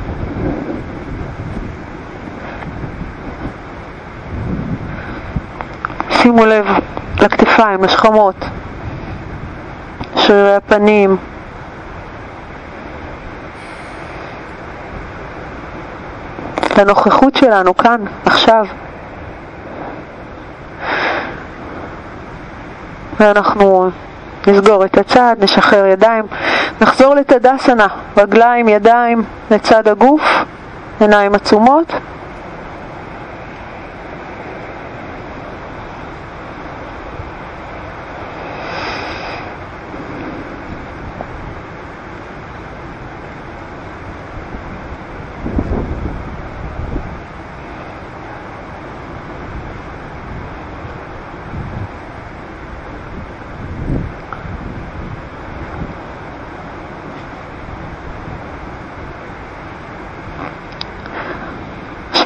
שימו 6.12 6.46
לב 6.46 6.66
לכתפיים, 7.22 7.84
לשכמות. 7.84 8.36
שרירי 10.18 10.56
הפנים. 10.56 11.18
לנוכחות 16.78 17.36
שלנו 17.36 17.78
כאן, 17.78 18.02
עכשיו. 18.26 18.66
ואנחנו 23.20 23.90
נסגור 24.48 24.86
את 24.86 24.98
הצד, 24.98 25.36
נשחרר 25.40 25.86
ידיים, 25.86 26.26
נחזור 26.82 27.16
לתדסנה, 27.16 27.88
רגליים, 28.18 28.70
ידיים 28.70 29.24
לצד 29.52 29.88
הגוף, 29.88 30.22
עיניים 31.00 31.36
עצומות. 31.36 31.94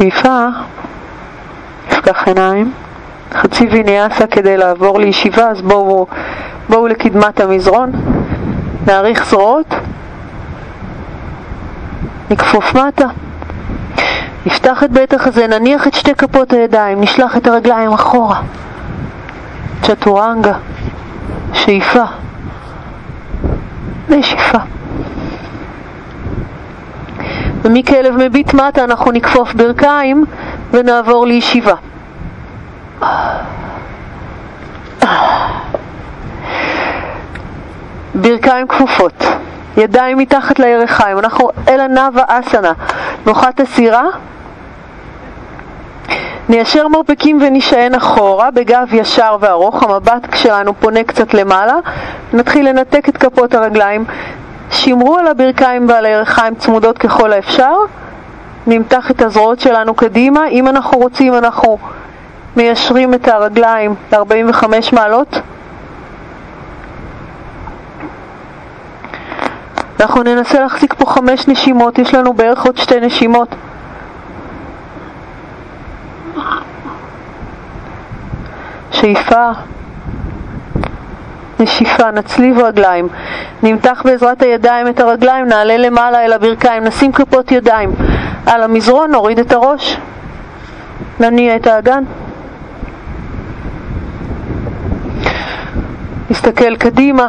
שאיפה, 0.02 0.48
נפקח 1.88 2.28
עיניים, 2.28 2.72
חצי 3.34 3.68
ויניאסה 3.72 4.28
כדי 4.28 4.58
לעבור 4.58 5.00
לישיבה, 5.00 5.50
אז 5.50 5.62
בואו, 5.62 6.08
בואו 6.70 6.88
לקדמת 6.88 7.40
המזרון, 7.40 7.92
נאריך 8.88 9.26
זרועות, 9.26 9.66
נכפוף 12.32 12.76
מטה, 12.76 13.06
נפתח 14.46 14.84
את 14.84 14.92
בית 14.92 15.14
החזה, 15.14 15.48
נניח 15.48 15.88
את 15.88 15.94
שתי 15.94 16.16
כפות 16.16 16.54
הידיים, 16.54 17.02
נשלח 17.02 17.38
את 17.38 17.48
הרגליים 17.48 17.94
אחורה, 17.94 18.42
צ'טורנגה, 19.82 20.54
שאיפה, 21.54 22.04
נשיפה. 24.10 24.60
ומכלב 27.66 28.18
מביט 28.18 28.54
מטה 28.54 28.84
אנחנו 28.84 29.12
נכפוף 29.12 29.54
ברכיים 29.54 30.26
ונעבור 30.72 31.26
לישיבה. 31.28 31.76
ברכיים 38.16 38.68
כפופות, 38.68 39.24
ידיים 39.78 40.18
מתחת 40.18 40.60
לירכיים, 40.60 41.20
אנחנו 41.20 41.50
אל 41.68 41.80
הנאווה 41.80 42.24
אסנה, 42.28 42.72
נוחת 43.26 43.60
הסירה, 43.60 44.04
ניישר 46.50 46.88
מרפקים 46.88 47.40
ונשען 47.42 47.96
אחורה 47.96 48.52
בגב 48.52 48.94
ישר 48.94 49.38
וארוך, 49.40 49.84
המבט 49.84 50.36
שלנו 50.36 50.74
פונה 50.74 51.04
קצת 51.04 51.34
למעלה, 51.34 51.76
נתחיל 52.34 52.70
לנתק 52.70 53.10
את 53.10 53.18
כפות 53.18 53.56
הרגליים 53.56 54.06
שמרו 54.72 55.18
על 55.18 55.28
הברכיים 55.28 55.90
ועל 55.90 56.06
הירכיים 56.06 56.56
צמודות 56.56 56.98
ככל 56.98 57.34
האפשר, 57.34 57.76
נמתח 58.68 59.12
את 59.12 59.22
הזרועות 59.22 59.60
שלנו 59.60 59.94
קדימה, 59.94 60.48
אם 60.48 60.68
אנחנו 60.68 60.98
רוצים 60.98 61.34
אנחנו 61.34 61.78
מיישרים 62.56 63.14
את 63.14 63.28
הרגליים 63.28 63.96
ל-45 64.12 64.66
מעלות. 64.94 65.40
אנחנו 70.00 70.24
ננסה 70.24 70.60
להחזיק 70.60 70.94
פה 70.94 71.06
חמש 71.06 71.48
נשימות, 71.48 72.00
יש 72.00 72.14
לנו 72.14 72.34
בערך 72.34 72.66
עוד 72.66 72.78
שתי 72.78 73.00
נשימות. 73.00 73.48
שאיפה 78.92 79.52
נשיפה, 81.62 82.12
נצליב 82.12 82.60
רגליים, 82.60 83.08
נמתח 83.64 84.02
בעזרת 84.06 84.42
הידיים 84.42 84.88
את 84.88 85.00
הרגליים, 85.00 85.46
נעלה 85.48 85.78
למעלה 85.78 86.26
אל 86.26 86.34
הברכיים, 86.34 86.84
נשים 86.84 87.12
כפות 87.12 87.52
ידיים. 87.52 87.92
על 88.46 88.64
המזרון, 88.64 89.12
נוריד 89.12 89.40
את 89.40 89.52
הראש, 89.52 89.98
נניע 91.20 91.56
את 91.56 91.68
האגן. 91.68 92.04
נסתכל 96.30 96.76
קדימה, 96.76 97.28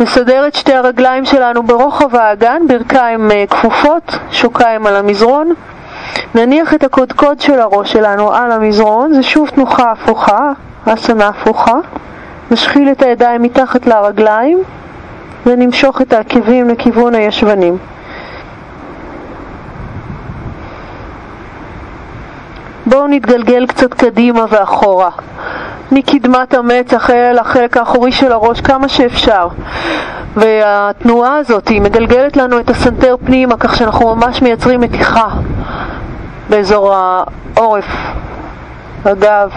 נסדר 0.00 0.46
את 0.46 0.54
שתי 0.54 0.74
הרגליים 0.74 1.24
שלנו 1.24 1.62
ברוחב 1.62 2.16
האגן, 2.16 2.62
ברכיים 2.68 3.30
אה, 3.30 3.44
כפופות, 3.50 4.18
שוקיים 4.30 4.86
על 4.86 4.96
המזרון. 4.96 5.54
נניח 6.34 6.74
את 6.74 6.84
הקודקוד 6.84 7.40
של 7.40 7.60
הראש 7.60 7.92
שלנו 7.92 8.32
על 8.32 8.52
המזרון, 8.52 9.14
זה 9.14 9.22
שוב 9.22 9.48
תנוחה 9.48 9.90
הפוכה, 9.90 10.52
אסנה 10.92 11.28
הפוכה, 11.28 11.74
נשחיל 12.50 12.88
את 12.92 13.02
הידיים 13.02 13.42
מתחת 13.42 13.86
לרגליים 13.86 14.62
ונמשוך 15.46 16.00
את 16.00 16.12
העקבים 16.12 16.68
לכיוון 16.68 17.14
הישבנים. 17.14 17.76
בואו 22.86 23.06
נתגלגל 23.06 23.66
קצת 23.66 23.94
קדימה 23.94 24.44
ואחורה, 24.48 25.10
מקדמת 25.92 26.54
המצח 26.54 27.10
אל 27.10 27.38
החלק 27.38 27.76
האחורי 27.76 28.12
של 28.12 28.32
הראש 28.32 28.60
כמה 28.60 28.88
שאפשר. 28.88 29.48
והתנועה 30.36 31.36
הזאת 31.36 31.68
היא 31.68 31.80
מגלגלת 31.80 32.36
לנו 32.36 32.60
את 32.60 32.70
הסנטר 32.70 33.16
פנימה 33.24 33.56
כך 33.56 33.76
שאנחנו 33.76 34.14
ממש 34.14 34.42
מייצרים 34.42 34.80
מתיחה 34.80 35.28
באזור 36.50 36.94
העורף, 36.94 37.86
הגב. 39.04 39.50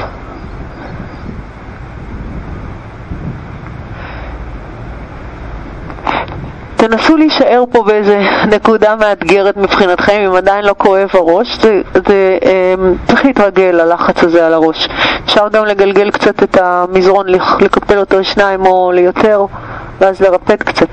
תנסו 6.76 7.18
להישאר 7.18 7.64
פה 7.72 7.84
באיזה 7.84 8.20
נקודה 8.48 8.96
מאתגרת 8.96 9.58
מבחינתכם, 9.58 10.22
אם 10.28 10.36
עדיין 10.36 10.66
לא 10.66 10.76
כואב 10.78 11.10
הראש, 11.14 11.58
זה, 11.62 11.82
זה 11.94 12.38
אה, 12.46 12.74
צריך 13.08 13.26
להתרגל 13.26 13.64
ללחץ 13.64 14.24
הזה 14.24 14.46
על 14.48 14.54
הראש. 14.54 14.88
אפשר 15.26 15.48
גם 15.50 15.66
לגלגל 15.66 16.12
קצת 16.12 16.44
את 16.44 16.58
המזרון, 16.62 17.28
לקפל 17.60 17.98
אותו 17.98 18.20
לשניים 18.20 18.66
או 18.66 18.92
ליותר, 18.92 19.46
ואז 20.02 20.22
לרפד 20.22 20.64
קצת. 20.64 20.88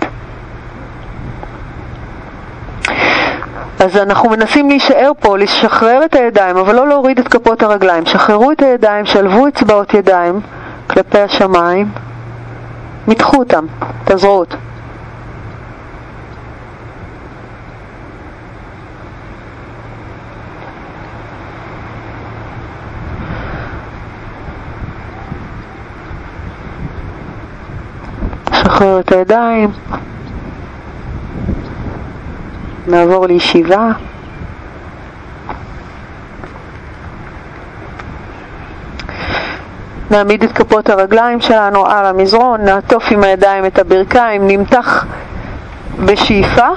אז 3.81 3.97
אנחנו 3.97 4.31
מנסים 4.31 4.69
להישאר 4.69 5.11
פה, 5.21 5.39
לשחרר 5.39 6.05
את 6.05 6.15
הידיים, 6.15 6.57
אבל 6.57 6.75
לא 6.75 6.89
להוריד 6.89 7.19
את 7.19 7.29
כפות 7.29 7.62
הרגליים. 7.62 8.07
שחררו 8.07 8.53
את 8.53 8.62
הידיים, 8.62 9.07
שלבו 9.07 9.49
אצבעות 9.49 9.95
ידיים 9.95 10.41
כלפי 10.87 11.19
השמיים, 11.19 11.89
מתחו 13.09 13.37
אותם, 13.37 13.67
את 14.05 14.11
הזרועות. 14.11 14.55
נשחרר 28.55 29.00
את 29.00 29.12
הידיים, 29.12 29.70
נעבור 32.86 33.26
לישיבה. 33.26 33.88
נעמיד 40.11 40.42
את 40.42 40.52
כפות 40.52 40.90
הרגליים 40.90 41.40
שלנו 41.40 41.86
על 41.86 42.07
המזרון, 42.07 42.61
נעטוף 42.61 43.05
עם 43.11 43.24
הידיים 43.24 43.66
את 43.66 43.78
הברכיים, 43.78 44.46
נמתח 44.46 45.07
בשאיפה 46.05 46.68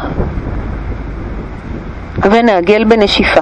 ונעגל 2.22 2.84
בנשיפה. 2.84 3.42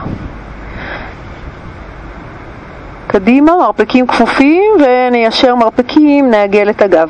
קדימה, 3.07 3.55
מרפקים 3.55 4.07
כפופים 4.07 4.71
וניישר 4.79 5.55
מרפקים, 5.55 6.31
נעגל 6.31 6.69
את 6.69 6.81
הגב. 6.81 7.09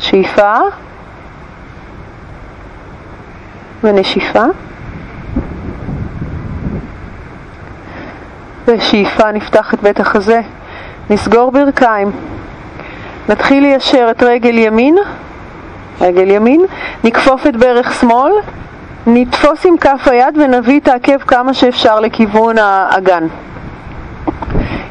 שאיפה 0.00 0.54
ונשיפה 3.84 4.44
ושאיפה 8.66 9.32
נפתח 9.32 9.74
את 9.74 9.82
בית 9.82 10.00
החזה, 10.00 10.40
נסגור 11.10 11.52
ברכיים, 11.52 12.10
נתחיל 13.28 13.62
ליישר 13.62 14.08
את 14.10 14.22
רגל 14.22 14.58
ימין, 14.58 14.96
רגל 16.00 16.30
ימין, 16.30 16.60
נכפוף 17.04 17.46
את 17.46 17.56
ברך 17.56 18.00
שמאל, 18.00 18.32
נתפוס 19.06 19.66
עם 19.66 19.78
כף 19.78 20.08
היד 20.08 20.38
ונביא 20.38 20.80
את 20.80 20.88
העקב 20.88 21.18
כמה 21.18 21.54
שאפשר 21.54 22.00
לכיוון 22.00 22.58
האגן. 22.58 23.26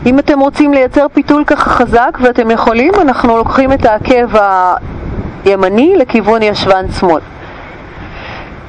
אם 0.06 0.20
אתם 0.20 0.40
רוצים 0.40 0.74
לייצר 0.74 1.06
פיתול 1.14 1.44
ככה 1.44 1.70
חזק 1.70 2.18
ואתם 2.22 2.52
יכולים, 2.52 2.94
אנחנו 3.02 3.38
לוקחים 3.38 3.74
את 3.74 3.86
העקב 3.86 4.38
הימני 5.46 5.96
לכיוון 5.98 6.44
ישבן 6.44 6.86
שמאל. 7.00 7.22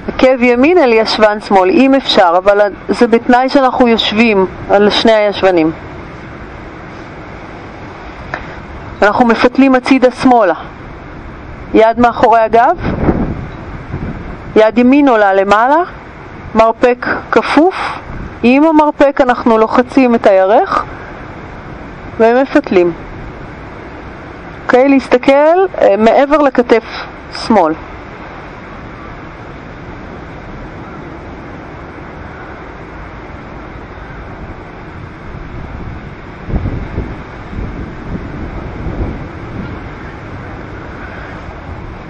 עקב 0.08 0.42
ימין 0.42 0.78
אל 0.78 0.92
ישבן 0.92 1.40
שמאל, 1.40 1.70
אם 1.70 1.94
אפשר, 1.94 2.34
אבל 2.38 2.60
זה 2.88 3.06
בתנאי 3.06 3.48
שאנחנו 3.48 3.88
יושבים 3.88 4.46
על 4.70 4.90
שני 4.90 5.12
הישבנים. 5.12 5.70
אנחנו 9.02 9.26
מפתלים 9.26 9.74
הצידה 9.74 10.10
שמאלה. 10.10 10.54
יד 11.74 12.00
מאחורי 12.00 12.40
הגב, 12.40 12.76
יד 14.56 14.78
ימין 14.78 15.08
עולה 15.08 15.34
למעלה, 15.34 15.82
מרפק 16.54 17.06
כפוף, 17.30 17.98
עם 18.42 18.64
המרפק 18.64 19.20
אנחנו 19.20 19.58
לוחצים 19.58 20.14
את 20.14 20.26
הירך 20.26 20.84
ומפתלים. 22.18 22.92
אוקיי? 24.70 24.88
להסתכל 24.88 25.32
אה, 25.80 25.96
מעבר 25.98 26.38
לכתף 26.38 26.84
שמאל. 27.46 27.74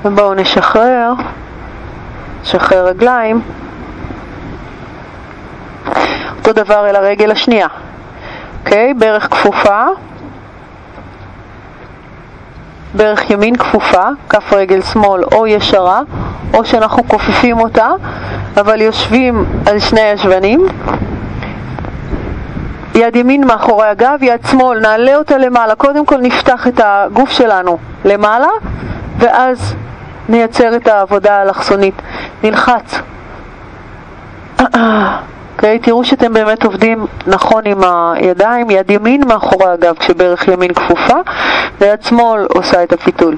ובואו 0.04 0.34
נשחרר, 0.34 1.12
נשחרר 2.42 2.86
רגליים. 2.86 3.40
אותו 6.38 6.52
דבר 6.52 6.90
אל 6.90 6.96
הרגל 6.96 7.30
השנייה. 7.30 7.68
אוקיי? 8.64 8.94
ברך 8.94 9.28
כפופה, 9.30 9.84
ברך 12.94 13.30
ימין 13.30 13.56
כפופה, 13.56 14.04
כף 14.28 14.52
רגל 14.52 14.82
שמאל 14.82 15.24
או 15.32 15.46
ישרה, 15.46 16.00
או 16.54 16.64
שאנחנו 16.64 17.08
כופפים 17.08 17.60
אותה, 17.60 17.88
אבל 18.56 18.80
יושבים 18.80 19.44
על 19.66 19.78
שני 19.78 20.00
ישבנים. 20.00 20.66
יד 22.94 23.16
ימין 23.16 23.46
מאחורי 23.46 23.86
הגב, 23.86 24.18
יד 24.22 24.40
שמאל, 24.50 24.80
נעלה 24.80 25.16
אותה 25.16 25.38
למעלה. 25.38 25.74
קודם 25.74 26.06
כל 26.06 26.16
נפתח 26.16 26.66
את 26.68 26.80
הגוף 26.84 27.30
שלנו 27.30 27.78
למעלה, 28.04 28.48
ואז 29.18 29.74
נייצר 30.28 30.76
את 30.76 30.88
העבודה 30.88 31.36
האלכסונית. 31.36 31.94
נלחץ. 32.42 33.00
אוקיי? 35.60 35.78
תראו 35.78 36.04
שאתם 36.04 36.32
באמת 36.32 36.64
עובדים 36.64 37.06
נכון 37.26 37.62
עם 37.64 37.80
הידיים, 38.14 38.70
יד 38.70 38.90
ימין 38.90 39.22
מאחורי 39.28 39.66
הגב 39.66 39.94
כשברך 39.98 40.48
ימין 40.48 40.74
כפופה, 40.74 41.14
ויד 41.80 42.02
שמאל 42.02 42.46
עושה 42.54 42.82
את 42.82 42.92
הפיתול. 42.92 43.36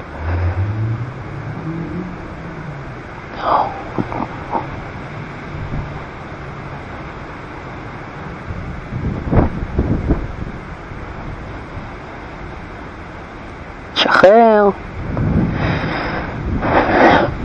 שחרר. 13.94 14.70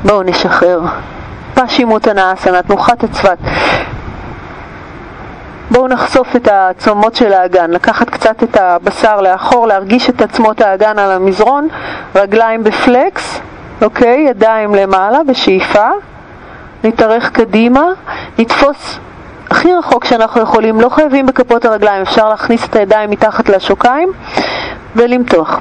בואו 0.03 0.23
נשחרר. 0.23 0.81
פשימותא 1.53 2.33
אסנה, 2.33 2.61
תנוחת 2.61 3.03
הצבת. 3.03 3.37
בואו 5.71 5.87
נחשוף 5.87 6.35
את 6.35 6.47
העצמות 6.47 7.15
של 7.15 7.33
האגן, 7.33 7.71
לקחת 7.71 8.09
קצת 8.09 8.43
את 8.43 8.57
הבשר 8.57 9.21
לאחור, 9.21 9.67
להרגיש 9.67 10.09
את 10.09 10.21
עצמות 10.21 10.61
האגן 10.61 10.99
על 10.99 11.11
המזרון, 11.11 11.67
רגליים 12.15 12.63
בפלקס, 12.63 13.39
אוקיי? 13.81 14.25
ידיים 14.29 14.75
למעלה 14.75 15.19
בשאיפה, 15.27 15.87
נתארך 16.83 17.31
קדימה, 17.31 17.85
נתפוס 18.39 18.99
הכי 19.49 19.73
רחוק 19.73 20.05
שאנחנו 20.05 20.41
יכולים, 20.41 20.81
לא 20.81 20.89
חייבים 20.89 21.25
בכפות 21.25 21.65
הרגליים, 21.65 22.01
אפשר 22.01 22.29
להכניס 22.29 22.65
את 22.65 22.75
הידיים 22.75 23.09
מתחת 23.09 23.49
לשוקיים 23.49 24.11
ולמתוח. 24.95 25.59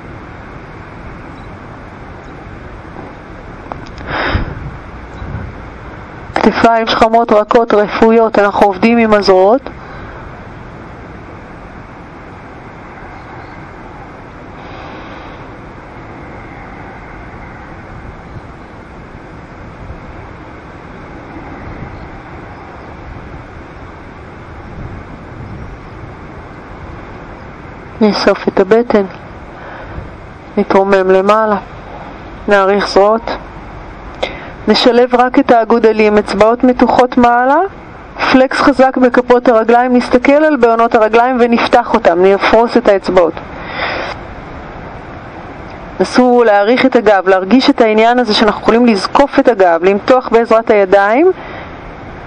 כתפיים 6.35 6.87
שכמות, 6.87 7.33
רכות, 7.33 7.75
רפויות, 7.75 8.39
אנחנו 8.39 8.67
עובדים 8.67 8.99
עם 8.99 9.15
הזרועות. 9.15 9.61
נאסוף 28.01 28.49
את 28.49 28.61
הבטן, 28.61 29.03
נתרומם 30.57 31.11
למעלה, 31.11 31.57
נאריך 32.49 32.89
זרועות. 32.89 33.31
נשלב 34.69 35.15
רק 35.15 35.39
את 35.39 35.51
האגודלים, 35.51 36.19
אצבעות 36.19 36.65
מתוחות 36.65 37.17
מעלה, 37.17 37.59
פלקס 38.33 38.61
חזק 38.61 38.97
בכפות 38.97 39.49
הרגליים, 39.49 39.97
נסתכל 39.97 40.33
על 40.33 40.57
בעונות 40.57 40.95
הרגליים 40.95 41.37
ונפתח 41.41 41.95
אותם, 41.95 42.25
נפרוס 42.25 42.77
את 42.77 42.89
האצבעות. 42.89 43.33
נסו 46.01 46.43
להעריך 46.47 46.87
את 46.87 46.97
הגב, 46.97 47.29
להרגיש 47.29 47.71
את 47.71 47.81
העניין 47.81 48.19
הזה 48.19 48.35
שאנחנו 48.35 48.63
יכולים 48.63 48.87
לזקוף 48.87 49.39
את 49.39 49.49
הגב, 49.49 49.81
למתוח 49.85 50.29
בעזרת 50.29 50.71
הידיים, 50.71 51.31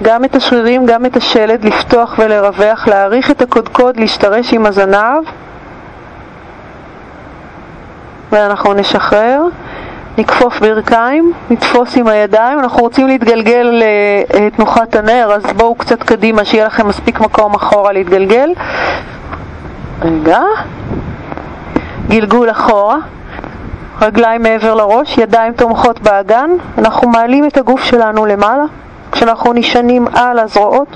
גם 0.01 0.25
את 0.25 0.35
השרירים, 0.35 0.85
גם 0.85 1.05
את 1.05 1.17
השלד, 1.17 1.65
לפתוח 1.65 2.15
ולרווח, 2.19 2.87
להעריך 2.87 3.31
את 3.31 3.41
הקודקוד, 3.41 3.97
להשתרש 3.97 4.53
עם 4.53 4.65
הזנב, 4.65 5.23
ואנחנו 8.31 8.73
נשחרר. 8.73 9.41
נכפוף 10.17 10.59
ברכיים, 10.59 11.33
נתפוס 11.49 11.97
עם 11.97 12.07
הידיים, 12.07 12.59
אנחנו 12.59 12.81
רוצים 12.81 13.07
להתגלגל 13.07 13.83
לתנוחת 14.39 14.95
הנר, 14.95 15.31
אז 15.33 15.43
בואו 15.57 15.75
קצת 15.75 16.03
קדימה, 16.03 16.45
שיהיה 16.45 16.65
לכם 16.65 16.87
מספיק 16.87 17.19
מקום 17.19 17.55
אחורה 17.55 17.91
להתגלגל. 17.91 18.49
רגע, 20.01 20.39
גלגול 22.07 22.51
אחורה, 22.51 22.97
רגליים 24.01 24.43
מעבר 24.43 24.75
לראש, 24.75 25.17
ידיים 25.17 25.53
תומכות 25.53 25.99
באגן, 25.99 26.49
אנחנו 26.77 27.09
מעלים 27.09 27.45
את 27.45 27.57
הגוף 27.57 27.83
שלנו 27.83 28.25
למעלה, 28.25 28.63
כשאנחנו 29.11 29.53
נשענים 29.53 30.07
על 30.13 30.39
הזרועות, 30.39 30.87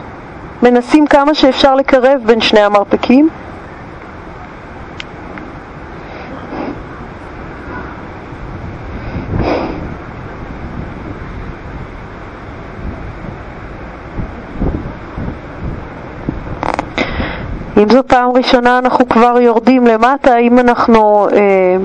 מנסים 0.64 1.08
כמה 1.08 1.34
שאפשר 1.34 1.76
לקרב 1.76 2.22
בין 2.26 2.42
שני 2.42 2.62
המרפקים. 2.62 3.30
אם 17.78 17.90
זו 17.90 18.02
פעם 18.08 18.30
ראשונה 18.32 18.78
אנחנו 18.78 19.10
כבר 19.10 19.40
יורדים 19.40 19.88
למטה, 19.88 20.38
אם 20.38 20.60
אנחנו 20.60 21.28
אה, 21.32 21.78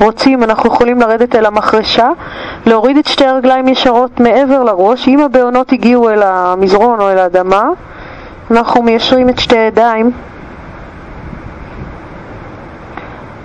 רוצים, 0.00 0.44
אנחנו 0.44 0.68
יכולים 0.68 1.00
לרדת 1.00 1.34
אל 1.34 1.46
המחרשה, 1.46 2.08
להוריד 2.66 2.96
את 2.96 3.06
שתי 3.06 3.24
הרגליים 3.26 3.68
ישרות 3.68 4.20
מעבר 4.20 4.64
לראש, 4.64 5.08
אם 5.08 5.20
הבעונות 5.20 5.72
הגיעו 5.72 6.10
אל 6.10 6.22
המזרון 6.22 7.00
או 7.00 7.10
אל 7.10 7.18
האדמה, 7.18 7.64
אנחנו 8.50 8.82
מיישרים 8.82 9.28
את 9.28 9.38
שתי 9.38 9.58
הידיים, 9.58 10.10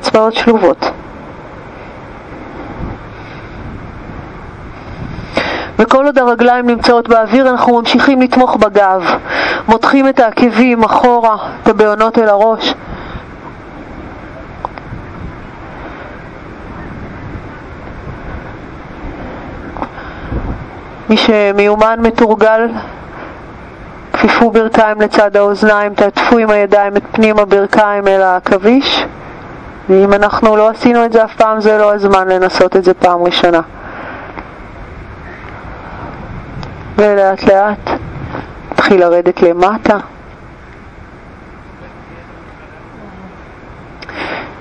צבאות 0.02 0.34
שלובות. 0.34 0.92
וכל 5.80 6.06
עוד 6.06 6.18
הרגליים 6.18 6.68
נמצאות 6.68 7.10
באוויר 7.10 7.50
אנחנו 7.50 7.80
ממשיכים 7.80 8.22
לתמוך 8.22 8.56
בגב, 8.56 9.04
מותחים 9.68 10.10
את 10.10 10.20
העקבים 10.20 10.84
אחורה, 10.84 11.38
את 11.64 11.68
הבעונות 11.68 12.18
אל 12.18 12.30
הראש. 12.30 12.74
מי 21.10 21.18
שמיומן 21.18 22.00
מתורגל, 22.00 22.68
כפיפו 24.14 24.52
ברכיים 24.52 25.02
לצד 25.02 25.38
האוזניים, 25.38 25.94
תעטפו 25.94 26.38
עם 26.38 26.50
הידיים 26.50 26.98
את 26.98 27.04
פנים 27.12 27.40
הברכיים 27.40 28.08
אל 28.08 28.22
העכביש 28.22 29.06
ואם 29.90 30.14
אנחנו 30.14 30.56
לא 30.56 30.70
עשינו 30.70 31.06
את 31.06 31.14
זה 31.14 31.24
אף 31.24 31.36
פעם 31.36 31.62
זה 31.62 31.78
לא 31.78 31.94
הזמן 31.94 32.28
לנסות 32.28 32.76
את 32.76 32.84
זה 32.84 32.94
פעם 32.94 33.24
ראשונה. 33.24 33.62
ולאט 36.96 37.44
לאט 37.44 37.90
התחיל 38.72 39.00
לרדת 39.00 39.42
למטה. 39.42 39.98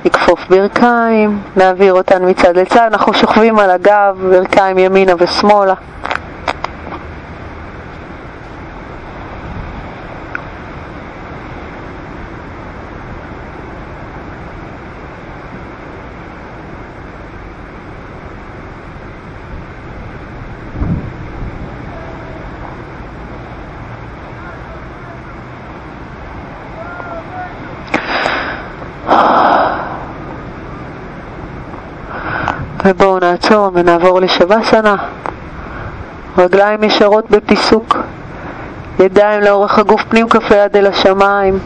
נכפוף 0.05 0.47
ברכיים, 0.49 1.39
נעביר 1.57 1.93
אותן 1.95 2.29
מצד 2.31 2.57
לצד, 2.57 2.87
אנחנו 2.93 3.15
שוכבים 3.15 3.59
על 3.59 3.71
הגב, 3.71 4.19
ברכיים 4.31 4.79
ימינה 4.79 5.13
ושמאלה. 5.19 5.75
נעצור 33.33 33.71
ונעבור 33.75 34.21
לשבסנה. 34.21 34.97
רגליים 36.39 36.85
ישרות 36.85 37.31
בפיסוק, 37.31 37.97
ידיים 39.01 39.41
לאורך 39.41 39.79
הגוף 39.79 40.03
פנים 40.09 40.29
כף 40.29 40.53
היד 40.53 40.77
אל 40.77 40.87
השמיים. 40.87 41.59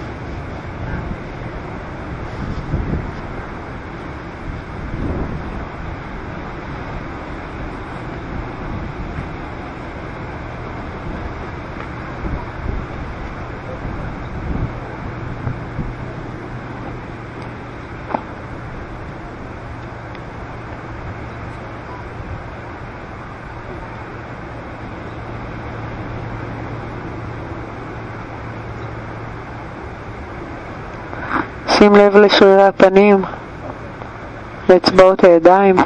שים 31.86 31.96
לב 31.96 32.16
לשרירי 32.16 32.62
הפנים, 32.62 33.22
לאצבעות 34.68 35.24
הידיים. 35.24 35.76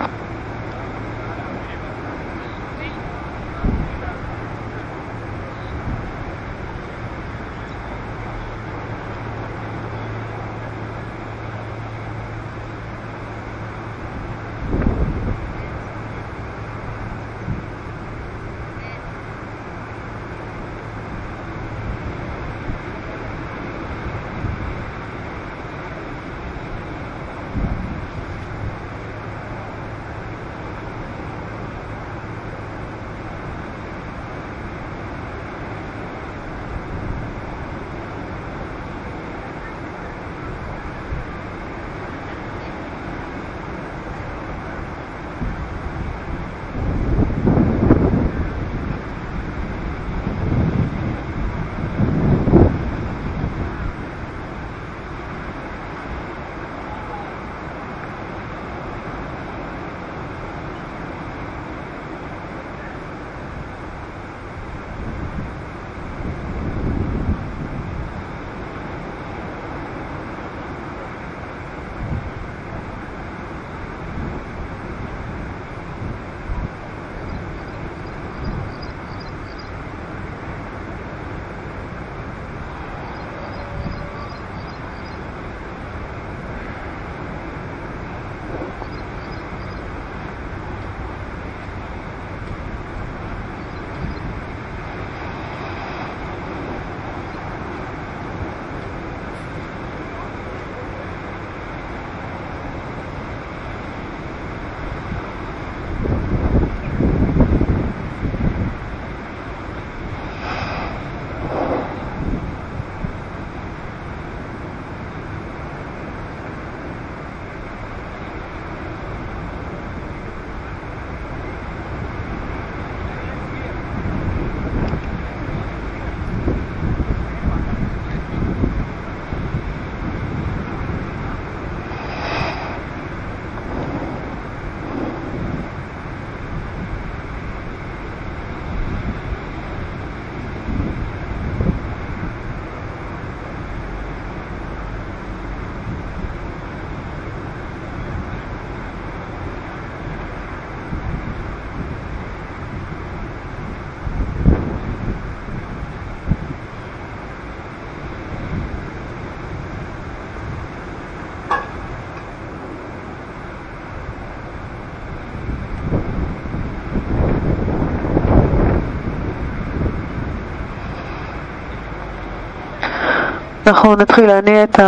אנחנו 173.81 173.97
נתחיל 173.97 174.27
להניע 174.27 174.65
את 174.65 174.81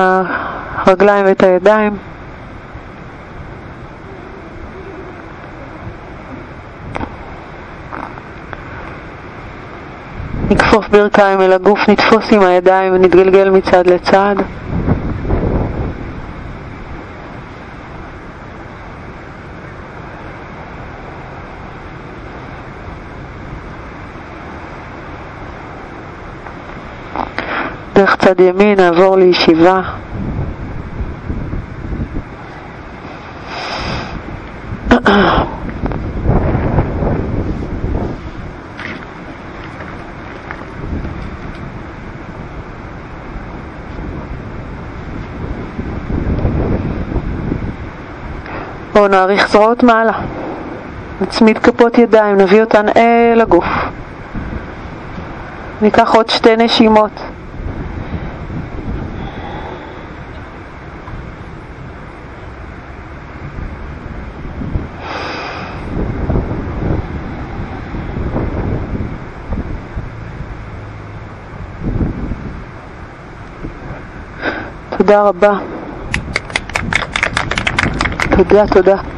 הרגליים 0.86 1.26
ואת 1.26 1.42
הידיים. 1.42 1.96
נכפוף 10.50 10.88
ברכיים 10.88 11.40
אל 11.40 11.52
הגוף, 11.52 11.78
נתפוס 11.88 12.32
עם 12.32 12.42
הידיים 12.42 12.94
ונתגלגל 12.94 13.50
מצד 13.50 13.86
לצד. 13.86 14.36
דרך 27.94 28.11
צד 28.24 28.40
ימין 28.40 28.80
נעבור 28.80 29.16
לישיבה. 29.16 29.80
בואו 48.92 49.08
נעריך 49.08 49.48
זרועות 49.48 49.82
מעלה. 49.82 50.12
נצמיד 51.20 51.58
כפות 51.58 51.98
ידיים, 51.98 52.36
נביא 52.36 52.60
אותן 52.60 52.86
אל 52.96 53.40
הגוף. 53.40 53.64
ניקח 55.82 56.14
עוד 56.14 56.28
שתי 56.30 56.56
נשימות. 56.56 57.21
תודה 75.02 75.22
רבה. 75.22 75.58
תודה, 78.36 78.66
תודה. 78.66 79.11